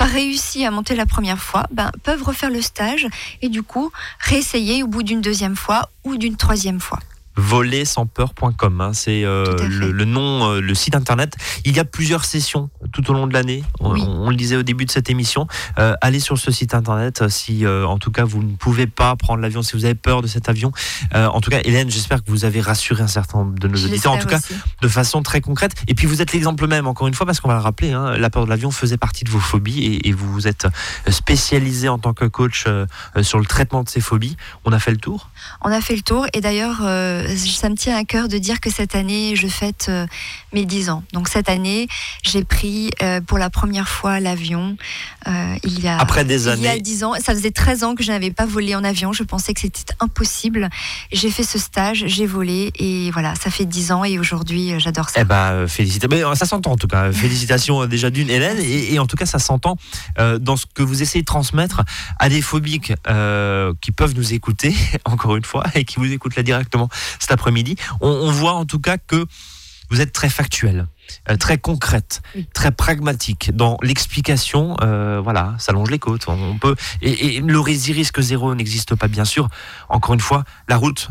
pas 0.00 0.06
réussi 0.06 0.64
à 0.64 0.70
monter 0.70 0.96
la 0.96 1.04
première 1.04 1.38
fois, 1.38 1.66
ben, 1.70 1.90
peuvent 2.02 2.22
refaire 2.22 2.48
le 2.48 2.62
stage 2.62 3.06
et 3.42 3.50
du 3.50 3.62
coup 3.62 3.92
réessayer 4.18 4.82
au 4.82 4.86
bout 4.86 5.02
d'une 5.02 5.20
deuxième 5.20 5.56
fois 5.56 5.90
ou 6.04 6.16
d'une 6.16 6.38
troisième 6.38 6.80
fois. 6.80 7.00
voler-sans-peur.com, 7.36 8.80
hein, 8.80 8.92
c'est 8.92 9.24
euh, 9.24 9.44
le, 9.68 9.90
le 9.92 10.04
nom, 10.04 10.50
euh, 10.50 10.60
le 10.60 10.74
site 10.74 10.94
internet. 10.94 11.36
Il 11.64 11.76
y 11.76 11.80
a 11.80 11.84
plusieurs 11.84 12.24
sessions 12.24 12.70
tout 12.92 13.08
au 13.10 13.14
long 13.14 13.26
de 13.26 13.32
l'année. 13.32 13.62
On, 13.80 13.92
Oui. 13.92 14.02
on 14.06 14.30
le 14.30 14.36
disait 14.36 14.56
au 14.56 14.62
début 14.62 14.84
de 14.84 14.90
cette 14.90 15.10
émission. 15.10 15.46
Euh, 15.78 15.94
allez 16.00 16.20
sur 16.20 16.38
ce 16.38 16.50
site 16.50 16.74
internet 16.74 17.22
euh, 17.22 17.28
si, 17.28 17.66
en 17.66 17.98
tout 17.98 18.10
cas, 18.10 18.24
vous 18.24 18.42
ne 18.42 18.56
pouvez 18.56 18.86
pas 18.86 19.14
prendre 19.16 19.40
l'avion, 19.40 19.62
si 19.62 19.74
vous 19.76 19.84
avez 19.84 19.94
peur 19.94 20.22
de 20.22 20.26
cet 20.26 20.48
avion. 20.48 20.72
En 21.14 21.40
tout 21.40 21.50
cas, 21.50 21.60
Hélène, 21.64 21.90
j'espère 21.90 22.22
que 22.24 22.30
vous 22.30 22.44
avez 22.44 22.60
rassuré 22.60 23.02
un 23.02 23.06
certain 23.08 23.38
nombre 23.38 23.58
de 23.58 23.68
nos 23.68 23.78
auditeurs. 23.84 24.12
En 24.12 24.18
tout 24.18 24.28
cas, 24.28 24.40
de 24.80 24.88
façon 24.88 25.22
très 25.22 25.40
concrète. 25.40 25.72
Et 25.88 25.94
puis 25.94 26.06
vous 26.06 26.22
êtes 26.22 26.32
l'exemple 26.32 26.66
même, 26.66 26.86
encore 26.86 27.08
une 27.08 27.14
fois, 27.14 27.26
parce 27.26 27.40
qu'on 27.40 27.48
va 27.48 27.54
le 27.54 27.60
rappeler, 27.60 27.92
hein, 27.92 28.16
la 28.16 28.30
peur 28.30 28.44
de 28.44 28.50
l'avion 28.50 28.70
faisait 28.70 28.96
partie 28.96 29.24
de 29.24 29.30
vos 29.30 29.38
phobies 29.40 29.84
et, 29.84 30.08
et 30.08 30.12
vous 30.12 30.30
vous 30.32 30.46
êtes 30.48 30.66
spécialisé 31.08 31.88
en 31.88 31.98
tant 31.98 32.12
que 32.12 32.24
coach 32.24 32.66
sur 33.22 33.38
le 33.38 33.44
traitement 33.46 33.82
de 33.82 33.88
ces 33.88 34.00
phobies. 34.00 34.36
On 34.64 34.72
a 34.72 34.78
fait 34.78 34.90
le 34.90 34.96
tour? 34.98 35.30
On 35.62 35.70
a 35.70 35.80
fait 35.80 35.96
le 35.96 36.02
tour 36.02 36.26
et 36.32 36.40
d'ailleurs, 36.40 36.78
euh, 37.20 37.36
ça 37.36 37.68
me 37.68 37.74
tient 37.74 37.96
à 37.96 38.04
cœur 38.04 38.28
de 38.28 38.38
dire 38.38 38.60
que 38.60 38.70
cette 38.70 38.94
année, 38.94 39.34
je 39.36 39.46
fête 39.46 39.86
euh, 39.88 40.06
mes 40.52 40.64
10 40.64 40.90
ans. 40.90 41.02
Donc 41.12 41.28
cette 41.28 41.48
année, 41.48 41.88
j'ai 42.22 42.44
pris 42.44 42.90
euh, 43.02 43.20
pour 43.20 43.38
la 43.38 43.50
première 43.50 43.88
fois 43.88 44.20
l'avion. 44.20 44.76
il 45.26 45.80
y 45.80 45.88
a 45.88 45.98
Après 45.98 46.24
des 46.24 46.48
Il 46.48 46.62
y 46.62 46.66
a 46.66 46.70
années. 46.72 46.80
10 46.80 47.04
ans, 47.04 47.14
ça 47.14 47.34
faisait 47.34 47.50
13 47.50 47.84
ans 47.84 47.94
que 47.94 48.02
je 48.02 48.10
n'avais 48.10 48.30
pas 48.30 48.46
volé 48.46 48.74
en 48.74 48.84
avion. 48.84 49.12
Je 49.12 49.22
pensais 49.22 49.54
que 49.54 49.60
c'était 49.60 49.94
impossible. 50.00 50.68
J'ai 51.12 51.30
fait 51.30 51.42
ce 51.42 51.58
stage, 51.58 52.04
j'ai 52.06 52.26
volé 52.26 52.72
et 52.76 53.10
voilà, 53.10 53.34
ça 53.34 53.50
fait 53.50 53.66
10 53.66 53.92
ans 53.92 54.04
et 54.04 54.18
aujourd'hui, 54.18 54.74
j'adore 54.78 55.10
ça. 55.10 55.20
Eh 55.20 55.24
ben, 55.24 55.66
félicitations. 55.68 56.34
Ça 56.34 56.46
s'entend 56.46 56.72
en 56.72 56.76
tout 56.76 56.88
cas. 56.88 57.12
Félicitations 57.12 57.86
déjà 57.86 58.10
d'une 58.10 58.30
Hélène. 58.30 58.58
Et, 58.58 58.94
et 58.94 58.98
en 58.98 59.06
tout 59.06 59.16
cas, 59.16 59.26
ça 59.26 59.38
s'entend 59.38 59.76
dans 60.18 60.56
ce 60.56 60.66
que 60.72 60.82
vous 60.82 61.02
essayez 61.02 61.22
de 61.22 61.26
transmettre 61.26 61.82
à 62.18 62.28
des 62.28 62.42
phobiques 62.42 62.92
qui 63.80 63.92
peuvent 63.92 64.14
nous 64.14 64.32
écouter, 64.32 64.74
encore 65.04 65.36
une 65.36 65.44
fois, 65.44 65.64
et 65.74 65.84
qui 65.84 65.96
vous 65.96 66.10
écoutent 66.10 66.36
là 66.36 66.42
directement 66.42 66.88
cet 67.18 67.32
après-midi. 67.32 67.76
On, 68.00 68.08
on 68.08 68.30
voit 68.30 68.54
en 68.54 68.64
tout 68.64 68.78
cas 68.80 68.98
que 68.98 69.26
vous 69.90 70.00
êtes 70.00 70.12
très 70.12 70.28
factuel. 70.30 70.86
euh, 71.28 71.36
très 71.36 71.58
concrète, 71.58 72.22
très 72.54 72.70
pragmatique 72.70 73.50
dans 73.54 73.76
l'explication. 73.82 74.76
euh, 74.82 75.20
voilà, 75.20 75.54
ça 75.58 75.72
longe 75.72 75.90
les 75.90 75.98
côtes. 75.98 76.26
On, 76.28 76.58
peut 76.58 76.76
et, 77.02 77.36
et 77.36 77.40
le 77.40 77.58
ris- 77.60 77.92
risque 77.92 78.20
zéro 78.20 78.54
n'existe 78.54 78.94
pas, 78.94 79.08
bien 79.08 79.24
sûr. 79.24 79.48
Encore 79.88 80.14
une 80.14 80.20
fois, 80.20 80.44
la 80.68 80.76
route, 80.76 81.08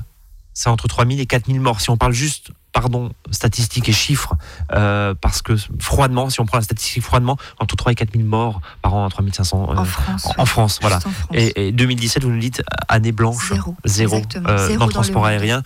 c'est 0.60 0.70
entre 0.70 0.90
3000 0.90 1.22
et 1.22 1.26
4000 1.26 1.62
morts. 1.62 1.80
Si 1.80 1.90
on 1.90 1.96
parle 1.96 2.12
juste, 2.12 2.52
pardon, 2.74 3.14
statistiques 3.32 3.88
et 3.88 3.94
chiffres, 3.94 4.34
euh, 4.74 5.14
parce 5.22 5.42
que 5.42 5.54
froidement, 5.80 6.30
si 6.30 6.42
on 6.42 6.46
prend 6.46 6.58
la 6.58 6.64
statistique 6.66 7.02
froidement, 7.02 7.38
entre 7.60 7.78
3 7.78 7.94
et 7.94 7.96
4000 7.96 8.26
morts 8.26 8.60
par 8.82 8.94
an, 8.94 9.08
3500 9.08 9.70
euh, 9.72 9.76
en 9.78 9.86
France. 9.86 10.26
en, 10.38 10.42
en 10.42 10.46
France, 10.46 10.80
voilà. 10.82 10.98
En 10.98 11.00
France. 11.00 11.14
Et, 11.34 11.70
et 11.70 11.72
2017, 11.72 12.24
vous 12.26 12.32
nous 12.32 12.40
dites 12.40 12.62
année 12.90 13.14
blanche, 13.14 13.48
Zéro, 13.86 14.18
euh, 14.50 14.68
Zéro 14.68 14.80
dans 14.80 14.86
le 14.88 14.92
transport 14.92 15.26
aérien. 15.26 15.64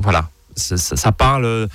Voilà, 0.00 0.28
ça, 0.56 0.76
ça- 0.76 0.96
ça 0.96 1.12
parle 1.12 1.68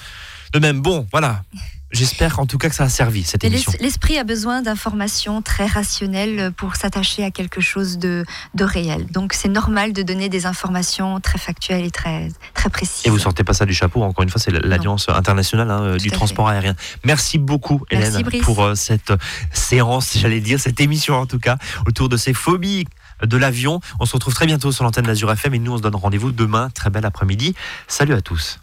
de 0.54 0.60
même. 0.60 0.82
Bon, 0.82 1.08
voilà. 1.12 1.43
J'espère 1.91 2.39
en 2.39 2.45
tout 2.45 2.58
cas 2.58 2.67
que 2.69 2.76
ça 2.76 2.84
a 2.84 2.89
servi 2.89 3.23
cette 3.23 3.43
émission. 3.45 3.71
l'es- 3.73 3.78
l'esprit 3.86 4.17
a 4.17 4.23
besoin 4.26 4.62
d'informations 4.62 5.41
très 5.41 5.65
rationnelles 5.65 6.52
pour 6.58 6.76
s'attacher 6.76 7.23
à 7.23 7.32
quelque 7.32 7.62
chose 7.62 7.97
de, 7.97 8.26
de 8.56 8.63
réel. 8.65 9.06
Donc 9.08 9.32
c'est 9.34 9.47
normal 9.47 9.93
de 9.93 10.02
donner 10.04 10.28
des 10.28 10.45
informations 10.45 11.19
très 11.21 11.38
factuelles 11.39 11.86
et 11.86 11.91
très, 11.91 12.30
très 12.54 12.69
précises. 12.69 13.06
Et 13.08 13.10
vous 13.10 13.19
sortez 13.19 13.43
pas 13.45 13.54
ça 13.54 13.65
du 13.65 13.73
chapeau, 13.73 14.04
encore 14.04 14.23
une 14.23 14.30
fois, 14.30 14.41
c'est 14.41 14.52
l'Alliance 14.52 15.08
internationale 15.08 15.71
hein, 15.71 15.93
Tout 15.93 15.97
du 16.04 16.12
transport 16.12 16.50
aérien. 16.50 16.76
Merci 17.06 17.38
beaucoup, 17.38 17.84
Hélène, 17.89 18.12
pour 18.41 18.63
euh, 18.63 18.76
cette 18.76 19.13
séance, 19.54 20.17
j'allais 20.17 20.41
dire, 20.41 20.60
cette 20.60 20.80
émission 20.82 21.15
en 21.15 21.26
tout 21.26 21.39
cas, 21.39 21.58
autour 21.88 22.10
de 22.10 22.17
ces 22.17 22.34
phobies 22.34 22.86
de 23.23 23.38
l'avion. 23.38 23.80
On 24.00 24.06
se 24.06 24.13
retrouve 24.13 24.34
très 24.34 24.45
bientôt 24.45 24.71
sur 24.73 24.84
l'antenne 24.84 25.06
d'Azur 25.06 25.32
FM 25.32 25.54
et 25.56 25.60
nous, 25.60 25.71
on 25.73 25.78
se 25.78 25.82
donne 25.82 25.95
rendez-vous 25.95 26.32
demain. 26.34 26.69
Très 26.69 26.89
bel 26.89 27.06
après-midi. 27.06 27.56
Salut 27.88 28.13
à 28.13 28.21
tous. 28.21 28.60